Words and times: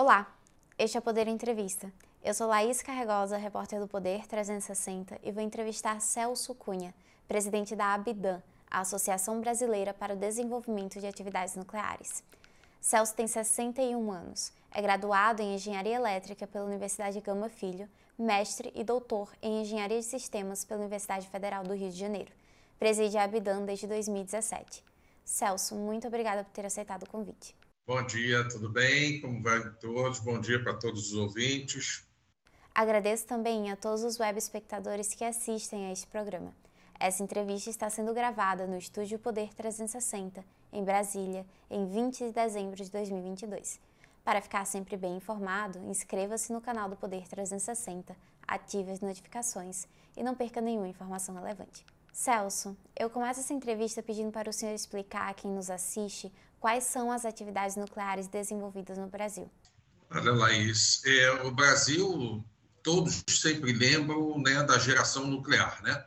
Olá, 0.00 0.32
este 0.78 0.96
é 0.96 1.00
o 1.00 1.02
Poder 1.02 1.26
Entrevista. 1.26 1.92
Eu 2.22 2.32
sou 2.32 2.46
Laís 2.46 2.80
Carregosa, 2.82 3.36
repórter 3.36 3.80
do 3.80 3.88
Poder 3.88 4.28
360 4.28 5.18
e 5.24 5.32
vou 5.32 5.42
entrevistar 5.42 6.00
Celso 6.00 6.54
Cunha, 6.54 6.94
presidente 7.26 7.74
da 7.74 7.94
Abidan, 7.94 8.40
a 8.70 8.82
Associação 8.82 9.40
Brasileira 9.40 9.92
para 9.92 10.14
o 10.14 10.16
Desenvolvimento 10.16 11.00
de 11.00 11.06
Atividades 11.08 11.56
Nucleares. 11.56 12.22
Celso 12.80 13.12
tem 13.12 13.26
61 13.26 14.12
anos, 14.12 14.52
é 14.70 14.80
graduado 14.80 15.42
em 15.42 15.56
Engenharia 15.56 15.96
Elétrica 15.96 16.46
pela 16.46 16.66
Universidade 16.66 17.20
Gama 17.20 17.48
Filho, 17.48 17.88
mestre 18.16 18.72
e 18.76 18.84
doutor 18.84 19.32
em 19.42 19.62
Engenharia 19.62 19.98
de 19.98 20.06
Sistemas 20.06 20.64
pela 20.64 20.78
Universidade 20.78 21.26
Federal 21.26 21.64
do 21.64 21.74
Rio 21.74 21.90
de 21.90 21.98
Janeiro. 21.98 22.30
Preside 22.78 23.18
a 23.18 23.24
Abidan 23.24 23.64
desde 23.64 23.88
2017. 23.88 24.84
Celso, 25.24 25.74
muito 25.74 26.06
obrigada 26.06 26.44
por 26.44 26.52
ter 26.52 26.64
aceitado 26.64 27.02
o 27.02 27.10
convite. 27.10 27.57
Bom 27.88 28.02
dia, 28.02 28.46
tudo 28.46 28.68
bem? 28.68 29.18
Como 29.18 29.42
vai 29.42 29.66
todos? 29.80 30.18
Bom 30.18 30.38
dia 30.38 30.62
para 30.62 30.74
todos 30.74 31.10
os 31.10 31.14
ouvintes. 31.14 32.06
Agradeço 32.74 33.26
também 33.26 33.72
a 33.72 33.76
todos 33.76 34.04
os 34.04 34.20
web 34.20 34.38
espectadores 34.38 35.14
que 35.14 35.24
assistem 35.24 35.86
a 35.86 35.92
este 35.92 36.06
programa. 36.06 36.54
Essa 37.00 37.22
entrevista 37.22 37.70
está 37.70 37.88
sendo 37.88 38.12
gravada 38.12 38.66
no 38.66 38.76
Estúdio 38.76 39.18
Poder 39.18 39.54
360, 39.54 40.44
em 40.70 40.84
Brasília, 40.84 41.46
em 41.70 41.86
20 41.88 42.26
de 42.26 42.32
dezembro 42.32 42.76
de 42.76 42.90
2022. 42.90 43.80
Para 44.22 44.42
ficar 44.42 44.66
sempre 44.66 44.94
bem 44.94 45.16
informado, 45.16 45.78
inscreva-se 45.88 46.52
no 46.52 46.60
canal 46.60 46.90
do 46.90 46.96
Poder 46.96 47.26
360, 47.26 48.14
ative 48.46 48.90
as 48.90 49.00
notificações 49.00 49.88
e 50.14 50.22
não 50.22 50.34
perca 50.34 50.60
nenhuma 50.60 50.88
informação 50.88 51.34
relevante. 51.34 51.86
Celso, 52.12 52.76
eu 52.98 53.08
começo 53.08 53.40
essa 53.40 53.54
entrevista 53.54 54.02
pedindo 54.02 54.32
para 54.32 54.50
o 54.50 54.52
senhor 54.52 54.74
explicar 54.74 55.30
a 55.30 55.34
quem 55.34 55.50
nos 55.50 55.70
assiste 55.70 56.30
quais 56.60 56.84
são 56.84 57.10
as 57.10 57.24
atividades 57.24 57.76
nucleares 57.76 58.28
desenvolvidas 58.28 58.98
no 58.98 59.06
Brasil. 59.08 59.50
Olha, 60.10 60.32
Laís, 60.32 61.02
é, 61.04 61.30
o 61.42 61.50
Brasil, 61.50 62.44
todos 62.82 63.22
sempre 63.28 63.72
lembram 63.72 64.38
né, 64.38 64.62
da 64.62 64.78
geração 64.78 65.26
nuclear, 65.26 65.82
né? 65.82 66.04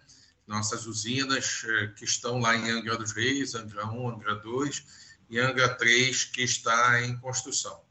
Nossas 0.47 0.85
usinas 0.85 1.63
é, 1.65 1.87
que 1.87 2.03
estão 2.03 2.39
lá 2.39 2.55
em 2.55 2.69
Angra 2.69 2.97
dos 2.97 3.11
Reis, 3.11 3.53
Angra 3.53 3.85
1, 3.85 4.09
Angra 4.09 4.35
2 4.35 4.85
e 5.29 5.39
Angra 5.39 5.69
3, 5.75 6.25
que 6.25 6.41
está 6.41 7.01
em 7.01 7.17
construção. 7.19 7.81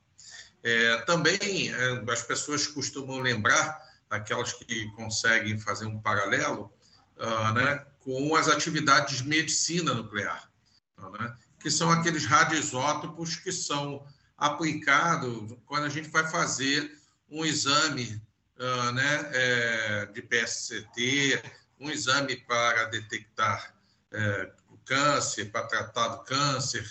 É, 0.62 0.97
também 1.03 1.72
é, 1.72 2.12
as 2.12 2.22
pessoas 2.22 2.66
costumam 2.66 3.20
lembrar, 3.20 3.88
aquelas 4.11 4.53
que 4.53 4.91
conseguem 4.97 5.58
fazer 5.58 5.86
um 5.86 6.00
paralelo, 6.00 6.72
uh, 7.16 7.55
né, 7.55 7.86
com 8.00 8.34
as 8.34 8.48
atividades 8.48 9.19
de 9.19 9.28
medicina 9.28 9.94
nuclear. 9.94 10.50
Né? 10.98 11.36
Que 11.61 11.70
são 11.70 11.91
aqueles 11.91 12.25
radioisótopos 12.25 13.36
que 13.36 13.53
são 13.53 14.05
aplicados 14.36 15.55
quando 15.66 15.84
a 15.84 15.89
gente 15.89 16.08
vai 16.08 16.27
fazer 16.28 16.98
um 17.30 17.44
exame 17.44 18.20
uh, 18.58 18.92
né, 18.92 19.30
é, 19.33 20.06
de 20.06 20.22
PSCT, 20.22 21.42
um 21.78 21.91
exame 21.91 22.36
para 22.36 22.86
detectar 22.86 23.75
é, 24.11 24.50
o 24.70 24.78
câncer, 24.78 25.50
para 25.53 25.66
tratar 25.66 26.08
do 26.08 26.25
câncer. 26.25 26.84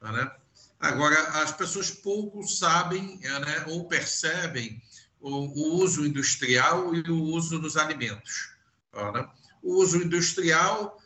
Né? 0.00 0.30
Agora, 0.78 1.20
as 1.42 1.52
pessoas 1.52 1.90
pouco 1.90 2.44
sabem 2.44 3.18
né, 3.18 3.64
ou 3.68 3.86
percebem 3.88 4.80
o, 5.20 5.30
o, 5.30 5.74
uso 5.82 6.06
industrial 6.06 6.94
e 6.94 7.00
o 7.10 7.22
uso 7.22 7.58
nos 7.58 7.76
alimentos. 7.76 8.52
Né? 8.92 9.28
O 9.62 9.74
uso 9.74 9.98
industrial 9.98 11.01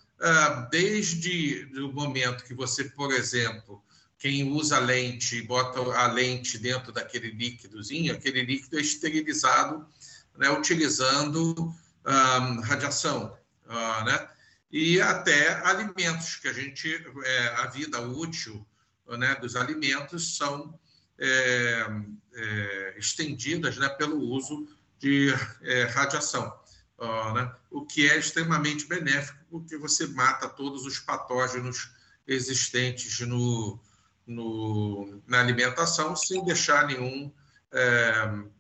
desde 0.70 1.69
o 1.78 1.92
momento 1.92 2.45
que 2.45 2.55
você, 2.55 2.84
por 2.84 3.12
exemplo, 3.12 3.83
quem 4.19 4.50
usa 4.50 4.78
lente, 4.78 5.42
bota 5.42 5.78
a 5.98 6.06
lente 6.06 6.59
dentro 6.59 6.91
daquele 6.91 7.31
líquidozinho, 7.31 8.14
aquele 8.14 8.42
líquido 8.42 8.78
é 8.78 8.81
esterilizado, 8.81 9.87
né, 10.37 10.50
utilizando 10.50 11.54
um, 12.04 12.60
radiação, 12.60 13.37
uh, 13.66 14.04
né? 14.04 14.28
E 14.71 15.00
até 15.00 15.53
alimentos, 15.65 16.37
que 16.37 16.48
a 16.48 16.53
gente, 16.53 16.93
é, 17.25 17.48
a 17.59 17.66
vida 17.66 18.00
útil 18.00 18.66
né, 19.16 19.34
dos 19.37 19.54
alimentos 19.54 20.37
são 20.37 20.78
é, 21.19 21.87
é, 22.34 22.94
estendidas 22.98 23.77
né, 23.77 23.88
pelo 23.91 24.19
uso 24.19 24.69
de 24.98 25.33
é, 25.62 25.84
radiação 25.84 26.53
né? 26.99 27.55
o 27.71 27.84
que 27.84 28.09
é 28.09 28.19
extremamente 28.19 28.87
benéfico, 28.87 29.39
porque 29.51 29.77
você 29.77 30.07
mata 30.07 30.49
todos 30.49 30.87
os 30.87 30.99
patógenos 30.99 31.91
existentes 32.27 33.21
no, 33.21 33.79
no, 34.27 35.23
na 35.27 35.41
alimentação 35.41 36.17
sem 36.17 36.45
deixar 36.45 36.87
nenhum, 36.87 37.33
é, 37.73 38.12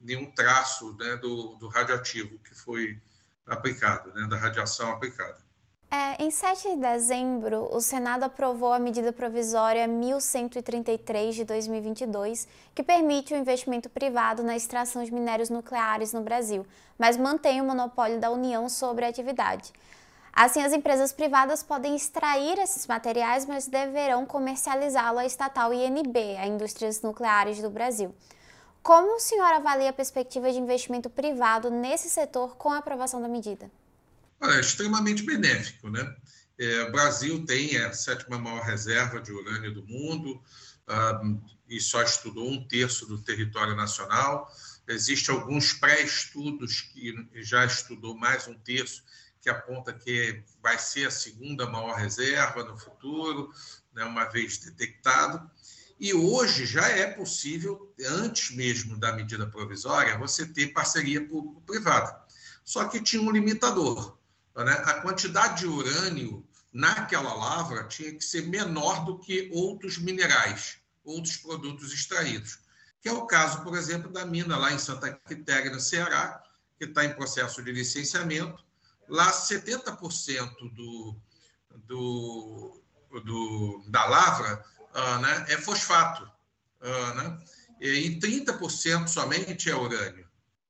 nenhum 0.02 0.30
traço 0.30 0.94
né, 0.98 1.16
do, 1.16 1.54
do 1.56 1.68
radioativo 1.68 2.38
que 2.40 2.54
foi 2.54 3.00
aplicado, 3.46 4.12
né, 4.12 4.26
da 4.28 4.36
radiação 4.36 4.90
aplicada. 4.90 5.45
É, 5.88 6.20
em 6.24 6.32
7 6.32 6.70
de 6.70 6.76
dezembro, 6.76 7.68
o 7.72 7.80
Senado 7.80 8.24
aprovou 8.24 8.72
a 8.72 8.78
medida 8.78 9.12
provisória 9.12 9.86
1133 9.86 11.36
de 11.36 11.44
2022, 11.44 12.48
que 12.74 12.82
permite 12.82 13.32
o 13.32 13.36
investimento 13.36 13.88
privado 13.88 14.42
na 14.42 14.56
extração 14.56 15.04
de 15.04 15.14
minérios 15.14 15.48
nucleares 15.48 16.12
no 16.12 16.22
Brasil, 16.22 16.66
mas 16.98 17.16
mantém 17.16 17.60
o 17.60 17.64
monopólio 17.64 18.18
da 18.18 18.32
União 18.32 18.68
sobre 18.68 19.04
a 19.04 19.08
atividade. 19.08 19.72
Assim, 20.32 20.60
as 20.60 20.72
empresas 20.72 21.12
privadas 21.12 21.62
podem 21.62 21.94
extrair 21.94 22.58
esses 22.58 22.86
materiais, 22.86 23.46
mas 23.46 23.68
deverão 23.68 24.26
comercializá-lo 24.26 25.20
à 25.20 25.24
estatal 25.24 25.72
INB, 25.72 26.36
a 26.36 26.46
Indústrias 26.48 27.00
Nucleares 27.00 27.62
do 27.62 27.70
Brasil. 27.70 28.12
Como 28.82 29.16
o 29.16 29.20
senhor 29.20 29.52
avalia 29.52 29.90
a 29.90 29.92
perspectiva 29.92 30.50
de 30.50 30.58
investimento 30.58 31.08
privado 31.08 31.70
nesse 31.70 32.10
setor 32.10 32.56
com 32.56 32.70
a 32.70 32.78
aprovação 32.78 33.22
da 33.22 33.28
medida? 33.28 33.70
É 34.40 34.60
extremamente 34.60 35.22
benéfico. 35.22 35.88
Né? 35.88 36.14
É, 36.58 36.82
o 36.82 36.92
Brasil 36.92 37.44
tem 37.44 37.76
a 37.76 37.92
sétima 37.92 38.38
maior 38.38 38.62
reserva 38.62 39.20
de 39.20 39.32
urânio 39.32 39.74
do 39.74 39.86
mundo 39.86 40.42
ah, 40.86 41.20
e 41.68 41.80
só 41.80 42.02
estudou 42.02 42.48
um 42.50 42.66
terço 42.66 43.06
do 43.06 43.18
território 43.18 43.74
nacional. 43.74 44.50
Existem 44.88 45.34
alguns 45.34 45.72
pré-estudos 45.72 46.82
que 46.82 47.14
já 47.34 47.64
estudou 47.64 48.16
mais 48.16 48.46
um 48.46 48.54
terço, 48.54 49.02
que 49.40 49.50
aponta 49.50 49.92
que 49.92 50.42
vai 50.62 50.78
ser 50.78 51.06
a 51.06 51.10
segunda 51.10 51.68
maior 51.68 51.94
reserva 51.94 52.64
no 52.64 52.78
futuro, 52.78 53.52
né, 53.92 54.04
uma 54.04 54.24
vez 54.24 54.58
detectado. 54.58 55.50
E 55.98 56.12
hoje 56.14 56.66
já 56.66 56.88
é 56.88 57.06
possível, 57.06 57.92
antes 58.06 58.54
mesmo 58.54 58.98
da 58.98 59.12
medida 59.12 59.46
provisória, 59.46 60.18
você 60.18 60.46
ter 60.46 60.68
parceria 60.68 61.26
público-privada. 61.26 62.24
Só 62.64 62.84
que 62.84 63.00
tinha 63.00 63.22
um 63.22 63.30
limitador 63.30 64.15
né, 64.64 64.72
a 64.84 64.94
quantidade 65.00 65.60
de 65.60 65.66
urânio 65.66 66.46
naquela 66.72 67.32
lavra 67.34 67.84
tinha 67.84 68.12
que 68.12 68.24
ser 68.24 68.46
menor 68.48 69.04
do 69.04 69.18
que 69.18 69.50
outros 69.52 69.98
minerais, 69.98 70.78
outros 71.04 71.36
produtos 71.36 71.92
extraídos. 71.92 72.58
Que 73.00 73.08
é 73.08 73.12
o 73.12 73.26
caso, 73.26 73.62
por 73.62 73.76
exemplo, 73.76 74.10
da 74.10 74.26
mina 74.26 74.56
lá 74.56 74.72
em 74.72 74.78
Santa 74.78 75.12
Quitéria, 75.12 75.70
no 75.70 75.80
Ceará, 75.80 76.42
que 76.78 76.84
está 76.84 77.04
em 77.04 77.14
processo 77.14 77.62
de 77.62 77.72
licenciamento. 77.72 78.64
Lá, 79.08 79.30
70% 79.30 80.74
do, 80.74 81.16
do, 81.86 82.82
do, 83.24 83.84
da 83.88 84.04
lavra 84.06 84.64
uh, 84.94 85.18
né, 85.20 85.46
é 85.48 85.56
fosfato, 85.58 86.24
uh, 86.24 87.14
né, 87.14 87.38
e 87.80 88.18
30% 88.18 89.06
somente 89.08 89.70
é 89.70 89.74
urânio. 89.74 90.26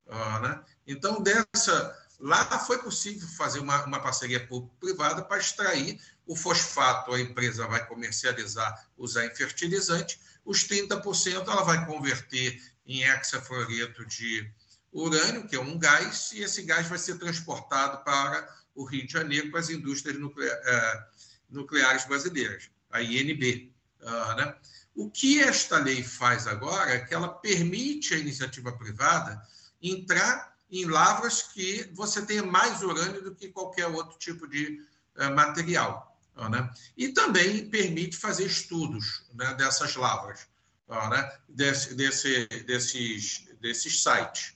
Uh, 0.07 0.39
né? 0.41 0.65
Então, 0.87 1.23
dessa 1.23 2.06
Lá 2.19 2.45
foi 2.61 2.79
possível 2.79 3.29
fazer 3.29 3.61
uma, 3.61 3.85
uma 3.85 4.01
parceria 4.01 4.45
público-privada 4.47 5.23
para 5.23 5.39
extrair 5.39 6.01
o 6.27 6.35
fosfato, 6.35 7.13
a 7.13 7.21
empresa 7.21 7.67
vai 7.67 7.87
comercializar, 7.87 8.89
usar 8.97 9.27
em 9.27 9.35
fertilizante, 9.35 10.19
os 10.45 10.67
30% 10.67 11.47
ela 11.47 11.63
vai 11.63 11.85
converter 11.85 12.61
em 12.87 13.03
hexafluoreto 13.03 14.05
de 14.07 14.51
urânio, 14.93 15.47
que 15.47 15.57
é 15.57 15.61
um 15.61 15.79
gás, 15.79 16.33
e 16.33 16.43
esse 16.43 16.63
gás 16.63 16.89
vai 16.89 16.99
ser 16.99 17.19
transportado 17.19 18.03
para 18.03 18.49
o 18.75 18.85
Rio 18.85 19.07
de 19.07 19.13
Janeiro 19.13 19.51
para 19.51 19.61
as 19.61 19.71
indústrias 19.71 20.17
eh, 20.17 21.07
nucleares 21.51 22.05
brasileiras, 22.07 22.71
a 22.91 23.03
INB. 23.03 23.73
Uh, 24.01 24.35
né? 24.37 24.55
O 24.95 25.11
que 25.11 25.43
esta 25.43 25.79
lei 25.79 26.03
faz 26.03 26.47
agora 26.47 26.93
é 26.93 27.01
que 27.01 27.13
ela 27.13 27.29
permite 27.29 28.15
à 28.15 28.19
iniciativa 28.19 28.73
privada 28.73 29.41
entrar 29.83 30.56
em 30.71 30.85
lavras 30.85 31.43
que 31.43 31.91
você 31.95 32.25
tenha 32.25 32.43
mais 32.43 32.83
urânio 32.83 33.23
do 33.23 33.35
que 33.35 33.49
qualquer 33.49 33.87
outro 33.87 34.19
tipo 34.19 34.49
de 34.49 34.81
uh, 35.17 35.35
material. 35.35 36.17
Né? 36.51 36.71
E 36.97 37.09
também 37.09 37.69
permite 37.71 38.17
fazer 38.17 38.45
estudos 38.45 39.25
né, 39.33 39.55
dessas 39.55 39.97
lavras, 39.97 40.47
né? 40.87 41.33
Desse, 41.49 41.95
desse, 41.95 42.47
desses, 42.67 43.49
desses 43.59 44.03
sites. 44.03 44.55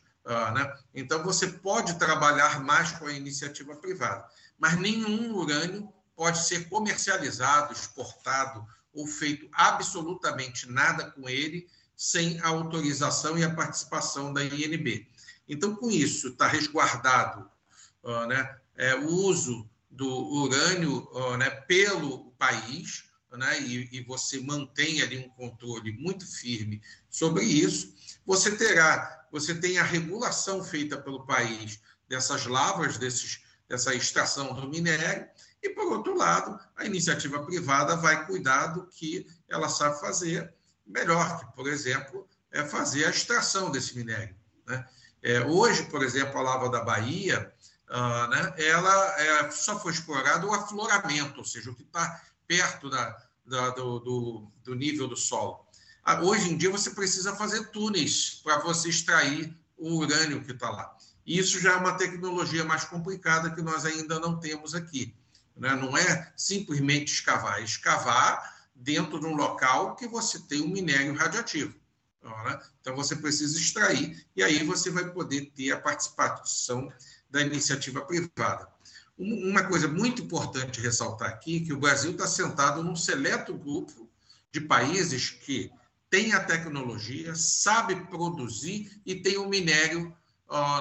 Né? 0.55 0.79
Então, 0.95 1.25
você 1.25 1.47
pode 1.47 1.99
trabalhar 1.99 2.61
mais 2.61 2.93
com 2.93 3.06
a 3.06 3.13
iniciativa 3.13 3.75
privada, 3.77 4.29
mas 4.59 4.79
nenhum 4.79 5.35
urânio 5.35 5.91
pode 6.15 6.47
ser 6.47 6.69
comercializado, 6.69 7.73
exportado 7.73 8.67
ou 8.93 9.06
feito 9.06 9.49
absolutamente 9.53 10.71
nada 10.71 11.11
com 11.13 11.29
ele 11.31 11.67
sem 11.97 12.41
a 12.41 12.49
autorização 12.49 13.39
e 13.39 13.45
a 13.45 13.55
participação 13.55 14.33
da 14.33 14.45
INB. 14.45 15.06
Então, 15.50 15.75
com 15.75 15.91
isso, 15.91 16.29
está 16.29 16.47
resguardado 16.47 17.50
uh, 18.05 18.25
né, 18.26 18.56
é, 18.76 18.94
o 18.94 19.08
uso 19.08 19.69
do 19.91 20.08
urânio 20.08 21.11
uh, 21.12 21.37
né, 21.37 21.50
pelo 21.50 22.31
país, 22.38 23.05
né, 23.32 23.61
e, 23.61 23.88
e, 23.91 24.05
você 24.05 24.41
mantém 24.41 25.02
ali 25.02 25.19
um 25.19 25.29
controle 25.31 25.93
muito 25.93 26.25
firme 26.25 26.81
sobre 27.11 27.44
isso. 27.44 27.93
Você 28.25 28.56
terá, 28.56 29.26
você 29.32 29.52
tem 29.52 29.79
a 29.79 29.82
regulação 29.82 30.62
feita 30.62 30.97
pelo 30.97 31.26
país 31.26 31.81
dessas 32.08 32.46
lavras, 32.46 32.96
desses, 32.96 33.43
dessa 33.69 33.93
extração 33.93 34.55
do 34.55 34.69
minério, 34.69 35.29
e, 35.61 35.69
por 35.70 35.93
outro 35.93 36.17
lado, 36.17 36.58
a 36.76 36.85
iniciativa 36.85 37.44
privada 37.44 37.96
vai 37.96 38.25
cuidar 38.25 38.69
do 38.69 38.87
que 38.87 39.26
ela 39.49 39.69
sabe 39.69 39.99
fazer 40.00 40.55
melhor, 40.87 41.41
que, 41.41 41.56
por 41.56 41.67
exemplo, 41.69 42.29
é 42.53 42.64
fazer 42.64 43.05
a 43.05 43.11
extração 43.11 43.70
desse 43.70 43.96
minério. 43.96 44.35
Né? 44.64 44.85
É, 45.22 45.40
hoje, 45.40 45.84
por 45.84 46.02
exemplo, 46.02 46.38
a 46.38 46.43
lava 46.43 46.69
da 46.69 46.82
Bahia, 46.82 47.52
uh, 47.90 48.26
né, 48.28 48.55
ela 48.58 49.20
é, 49.20 49.50
só 49.50 49.78
foi 49.78 49.93
explorado 49.93 50.49
o 50.49 50.55
afloramento, 50.55 51.38
ou 51.38 51.44
seja, 51.44 51.70
o 51.70 51.75
que 51.75 51.82
está 51.82 52.22
perto 52.46 52.88
da, 52.88 53.17
da, 53.44 53.70
do, 53.70 53.99
do, 54.00 54.52
do, 54.64 54.75
nível 54.75 55.06
do 55.06 55.17
solo. 55.17 55.67
Ah, 56.02 56.22
hoje 56.22 56.50
em 56.50 56.56
dia, 56.56 56.70
você 56.70 56.90
precisa 56.90 57.37
fazer 57.37 57.70
túneis 57.70 58.40
para 58.43 58.58
você 58.58 58.88
extrair 58.88 59.55
o 59.76 59.96
urânio 59.96 60.43
que 60.43 60.52
está 60.52 60.70
lá. 60.70 60.96
Isso 61.26 61.61
já 61.61 61.72
é 61.72 61.76
uma 61.76 61.96
tecnologia 61.96 62.64
mais 62.64 62.84
complicada 62.84 63.50
que 63.50 63.62
nós 63.62 63.84
ainda 63.84 64.19
não 64.19 64.40
temos 64.40 64.75
aqui. 64.75 65.14
Né? 65.56 65.75
Não 65.76 65.96
é 65.96 66.32
simplesmente 66.34 67.12
escavar, 67.12 67.61
é 67.61 67.64
escavar 67.64 68.56
dentro 68.75 69.20
de 69.20 69.26
um 69.26 69.37
local 69.37 69.94
que 69.94 70.08
você 70.08 70.38
tem 70.40 70.62
um 70.62 70.69
minério 70.69 71.14
radioativo. 71.14 71.75
Então, 72.81 72.96
você 72.96 73.17
precisa 73.17 73.58
extrair, 73.58 74.26
e 74.34 74.43
aí 74.43 74.64
você 74.64 74.90
vai 74.90 75.11
poder 75.11 75.52
ter 75.55 75.70
a 75.70 75.81
participação 75.81 76.93
da 77.31 77.40
iniciativa 77.40 78.00
privada. 78.02 78.69
Uma 79.17 79.64
coisa 79.64 79.87
muito 79.87 80.22
importante 80.22 80.81
ressaltar 80.81 81.28
aqui, 81.28 81.61
que 81.61 81.72
o 81.72 81.78
Brasil 81.78 82.12
está 82.12 82.26
sentado 82.26 82.82
num 82.82 82.96
seleto 82.96 83.55
grupo 83.55 84.08
de 84.50 84.61
países 84.61 85.31
que 85.31 85.70
tem 86.08 86.32
a 86.32 86.43
tecnologia, 86.43 87.34
sabe 87.34 87.94
produzir 88.06 89.00
e 89.06 89.14
tem 89.14 89.37
o 89.38 89.49
minério 89.49 90.17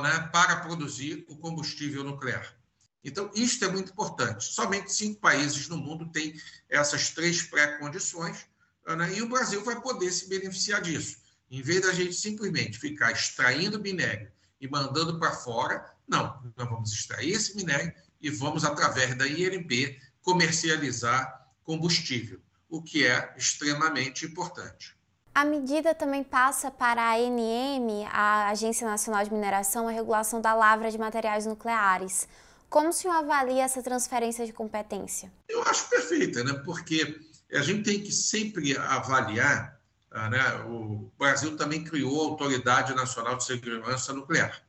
né, 0.02 0.30
para 0.32 0.58
produzir 0.58 1.26
o 1.30 1.38
combustível 1.38 2.04
nuclear. 2.04 2.56
Então, 3.04 3.32
isto 3.36 3.64
é 3.64 3.70
muito 3.70 3.92
importante. 3.92 4.46
Somente 4.46 4.92
cinco 4.94 5.20
países 5.20 5.68
no 5.68 5.78
mundo 5.78 6.10
têm 6.12 6.34
essas 6.68 7.10
três 7.12 7.42
pré-condições, 7.44 8.46
né? 8.88 9.14
e 9.16 9.22
o 9.22 9.30
Brasil 9.30 9.64
vai 9.64 9.80
poder 9.82 10.12
se 10.12 10.28
beneficiar 10.28 10.82
disso. 10.82 11.18
Em 11.50 11.62
vez 11.62 11.82
da 11.82 11.92
gente 11.92 12.14
simplesmente 12.14 12.78
ficar 12.78 13.12
extraindo 13.12 13.80
minério 13.80 14.32
e 14.62 14.68
mandando 14.68 15.18
para 15.18 15.32
fora, 15.32 15.86
não, 16.08 16.42
nós 16.56 16.70
vamos 16.70 16.92
extrair 16.92 17.32
esse 17.32 17.56
minério 17.56 17.94
e 18.22 18.30
vamos, 18.30 18.64
através 18.64 19.16
da 19.16 19.28
INB, 19.28 19.98
comercializar 20.22 21.48
combustível, 21.64 22.40
o 22.70 22.82
que 22.82 23.06
é 23.06 23.34
extremamente 23.38 24.26
importante. 24.26 24.98
A 25.34 25.46
medida 25.46 25.96
também 25.96 26.24
passa 26.24 26.70
para 26.70 27.02
a 27.02 27.16
ANM, 27.16 28.06
a 28.12 28.50
Agência 28.50 28.86
Nacional 28.86 29.24
de 29.24 29.32
Mineração, 29.32 29.88
a 29.88 29.92
regulação 29.92 30.42
da 30.42 30.54
lavra 30.54 30.92
de 30.92 30.98
materiais 30.98 31.46
nucleares. 31.46 32.28
Como 32.70 32.90
o 32.90 32.94
senhor 32.94 33.14
avalia 33.14 33.64
essa 33.64 33.82
transferência 33.82 34.46
de 34.46 34.52
competência? 34.52 35.32
Eu 35.48 35.64
acho 35.64 35.90
perfeita, 35.90 36.44
né? 36.44 36.54
porque 36.66 37.20
a 37.54 37.62
gente 37.62 37.84
tem 37.84 38.02
que 38.02 38.12
sempre 38.12 38.78
avaliar. 38.78 39.79
Ah, 40.12 40.30
né? 40.30 40.42
O 40.66 41.12
Brasil 41.18 41.56
também 41.56 41.84
criou 41.84 42.22
a 42.22 42.30
Autoridade 42.30 42.96
Nacional 42.96 43.38
de 43.38 43.44
Segurança 43.44 44.12
Nuclear, 44.12 44.60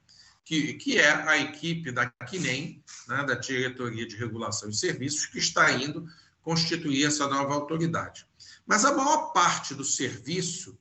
que, 0.44 0.74
que 0.74 0.98
é 0.98 1.10
a 1.10 1.38
equipe 1.38 1.90
da 1.90 2.12
CNEM, 2.28 2.82
né? 3.08 3.24
da 3.24 3.34
Diretoria 3.34 4.06
de 4.06 4.16
Regulação 4.16 4.68
e 4.68 4.74
Serviços, 4.74 5.26
que 5.26 5.38
está 5.38 5.70
indo 5.72 6.06
constituir 6.42 7.06
essa 7.06 7.26
nova 7.26 7.54
autoridade. 7.54 8.26
Mas 8.66 8.84
a 8.84 8.94
maior 8.94 9.32
parte 9.32 9.74
do 9.74 9.84
serviço, 9.84 10.78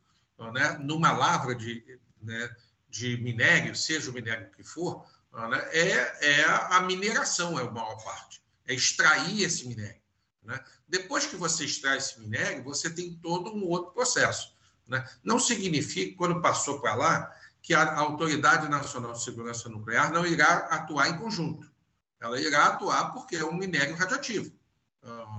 né, 0.54 0.78
numa 0.80 1.12
lavra 1.12 1.56
de, 1.56 2.00
né, 2.22 2.56
de 2.90 3.18
minério, 3.18 3.76
seja 3.76 4.10
o 4.10 4.14
minério 4.14 4.50
que 4.52 4.64
for, 4.64 5.06
né, 5.34 5.70
é, 5.72 6.40
é 6.40 6.46
a 6.46 6.82
mineração, 6.82 7.60
é 7.60 7.64
a 7.64 7.72
maior 7.72 7.96
parte, 8.04 8.42
é 8.68 8.74
extrair 8.74 9.42
esse 9.42 9.68
minério. 9.68 10.02
Né? 10.44 10.60
Depois 10.90 11.28
que 11.28 11.36
você 11.36 11.66
extrai 11.66 11.98
esse 11.98 12.20
minério, 12.20 12.64
você 12.64 12.90
tem 12.90 13.14
todo 13.14 13.54
um 13.54 13.68
outro 13.68 13.94
processo. 13.94 14.56
Né? 14.88 15.08
Não 15.24 15.40
significa, 15.40 16.18
quando 16.18 16.42
passou 16.42 16.82
para 16.82 16.96
lá, 16.96 17.36
que 17.62 17.74
a 17.74 17.96
Autoridade 18.00 18.68
Nacional 18.68 19.14
de 19.14 19.24
Segurança 19.24 19.70
Nuclear 19.70 20.12
não 20.12 20.26
irá 20.26 20.68
atuar 20.72 21.10
em 21.10 21.18
conjunto. 21.18 21.72
Ela 22.20 22.42
irá 22.42 22.66
atuar 22.66 23.14
porque 23.14 23.36
é 23.36 23.46
um 23.46 23.54
minério 23.54 23.96
radioativo. 23.96 24.52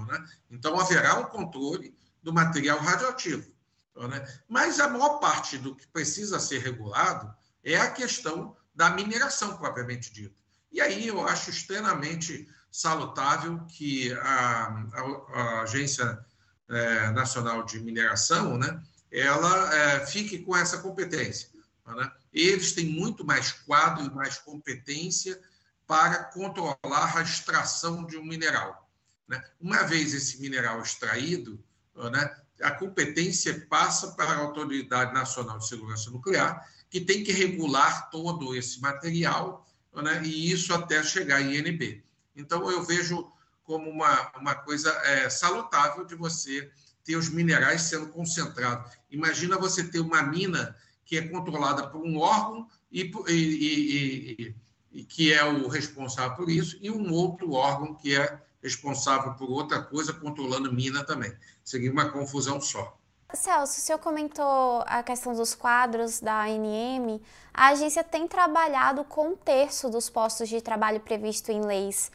Né? 0.08 0.24
Então, 0.50 0.78
haverá 0.78 1.18
um 1.18 1.24
controle 1.24 1.96
do 2.22 2.32
material 2.32 2.78
radioativo. 2.78 3.52
Né? 3.96 4.42
Mas 4.48 4.78
a 4.78 4.88
maior 4.88 5.18
parte 5.18 5.58
do 5.58 5.74
que 5.74 5.86
precisa 5.88 6.38
ser 6.38 6.58
regulado 6.58 7.34
é 7.64 7.76
a 7.76 7.90
questão 7.90 8.56
da 8.74 8.88
mineração 8.90 9.56
propriamente 9.56 10.12
dita. 10.12 10.40
E 10.70 10.80
aí 10.80 11.08
eu 11.08 11.26
acho 11.26 11.50
extremamente 11.50 12.48
salutável 12.70 13.60
que 13.66 14.12
a, 14.12 14.86
a, 14.92 15.00
a 15.34 15.62
Agência 15.62 16.24
é, 16.68 17.10
Nacional 17.10 17.64
de 17.64 17.80
Mineração, 17.80 18.56
né, 18.56 18.80
ela 19.10 19.74
é, 19.74 20.06
fique 20.06 20.38
com 20.38 20.56
essa 20.56 20.78
competência. 20.78 21.48
Né? 21.86 22.10
Eles 22.32 22.72
têm 22.72 22.86
muito 22.86 23.24
mais 23.24 23.52
quadro 23.52 24.04
e 24.04 24.14
mais 24.14 24.38
competência 24.38 25.40
para 25.86 26.24
controlar 26.24 27.16
a 27.16 27.22
extração 27.22 28.06
de 28.06 28.16
um 28.16 28.24
mineral. 28.24 28.88
Né? 29.26 29.42
Uma 29.60 29.82
vez 29.82 30.14
esse 30.14 30.40
mineral 30.40 30.80
extraído, 30.80 31.62
né, 31.96 32.36
a 32.62 32.70
competência 32.70 33.66
passa 33.68 34.12
para 34.12 34.32
a 34.32 34.38
Autoridade 34.38 35.12
Nacional 35.12 35.58
de 35.58 35.66
Segurança 35.66 36.10
Nuclear, 36.10 36.64
que 36.88 37.00
tem 37.00 37.24
que 37.24 37.32
regular 37.32 38.10
todo 38.10 38.54
esse 38.54 38.80
material, 38.80 39.66
né, 39.92 40.22
e 40.24 40.52
isso 40.52 40.72
até 40.72 41.02
chegar 41.02 41.40
em 41.40 41.56
INB. 41.56 42.04
Então, 42.40 42.70
eu 42.70 42.82
vejo 42.82 43.30
como 43.64 43.88
uma, 43.88 44.32
uma 44.36 44.54
coisa 44.54 44.90
é, 45.04 45.30
salutável 45.30 46.04
de 46.04 46.14
você 46.14 46.70
ter 47.04 47.16
os 47.16 47.28
minerais 47.28 47.82
sendo 47.82 48.08
concentrados. 48.08 48.92
Imagina 49.10 49.58
você 49.58 49.84
ter 49.84 50.00
uma 50.00 50.22
mina 50.22 50.76
que 51.04 51.16
é 51.16 51.28
controlada 51.28 51.86
por 51.88 52.00
um 52.02 52.18
órgão 52.18 52.68
e, 52.90 53.10
e, 53.28 53.32
e, 53.32 54.54
e, 54.92 55.04
que 55.04 55.32
é 55.32 55.44
o 55.44 55.68
responsável 55.68 56.36
por 56.36 56.48
isso, 56.48 56.78
e 56.80 56.90
um 56.90 57.12
outro 57.12 57.52
órgão 57.52 57.94
que 57.94 58.16
é 58.16 58.40
responsável 58.62 59.34
por 59.34 59.50
outra 59.50 59.82
coisa, 59.82 60.12
controlando 60.12 60.72
mina 60.72 61.04
também. 61.04 61.32
Seria 61.64 61.90
uma 61.90 62.10
confusão 62.10 62.60
só. 62.60 62.96
Celso, 63.34 63.78
o 63.78 63.82
senhor 63.82 63.98
comentou 63.98 64.82
a 64.86 65.02
questão 65.02 65.32
dos 65.32 65.54
quadros 65.54 66.20
da 66.20 66.42
ANM. 66.42 67.20
A 67.54 67.68
agência 67.68 68.02
tem 68.02 68.26
trabalhado 68.26 69.04
com 69.04 69.30
um 69.30 69.36
terço 69.36 69.88
dos 69.88 70.10
postos 70.10 70.48
de 70.48 70.60
trabalho 70.60 71.00
previsto 71.00 71.52
em 71.52 71.60
leis, 71.64 72.10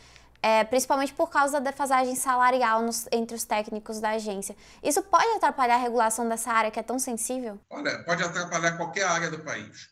é, 0.46 0.64
principalmente 0.64 1.12
por 1.12 1.28
causa 1.28 1.54
da 1.54 1.72
defasagem 1.72 2.16
salarial 2.16 2.84
nos, 2.84 3.08
entre 3.12 3.36
os 3.36 3.44
técnicos 3.44 4.00
da 4.00 4.12
agência. 4.12 4.56
Isso 4.84 5.02
pode 5.02 5.28
atrapalhar 5.38 5.74
a 5.74 5.80
regulação 5.80 6.30
dessa 6.30 6.52
área 6.52 6.70
que 6.70 6.80
é 6.80 6.84
tão 6.84 7.00
sensível? 7.00 7.60
Olha, 7.68 8.04
pode 8.04 8.22
atrapalhar 8.22 8.78
qualquer 8.78 9.06
área 9.06 9.32
do 9.32 9.40
país. 9.40 9.90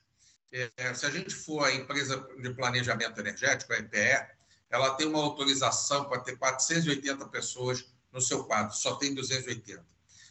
É, 0.52 0.94
se 0.94 1.08
a 1.08 1.10
gente 1.10 1.34
for 1.34 1.66
a 1.66 1.74
empresa 1.74 2.24
de 2.40 2.54
planejamento 2.54 3.20
energético, 3.20 3.74
a 3.74 3.78
EPE, 3.78 4.28
ela 4.70 4.92
tem 4.94 5.08
uma 5.08 5.24
autorização 5.24 6.06
para 6.06 6.20
ter 6.20 6.38
480 6.38 7.26
pessoas 7.30 7.92
no 8.12 8.22
seu 8.22 8.44
quadro, 8.44 8.76
só 8.76 8.94
tem 8.98 9.16
280. 9.16 9.84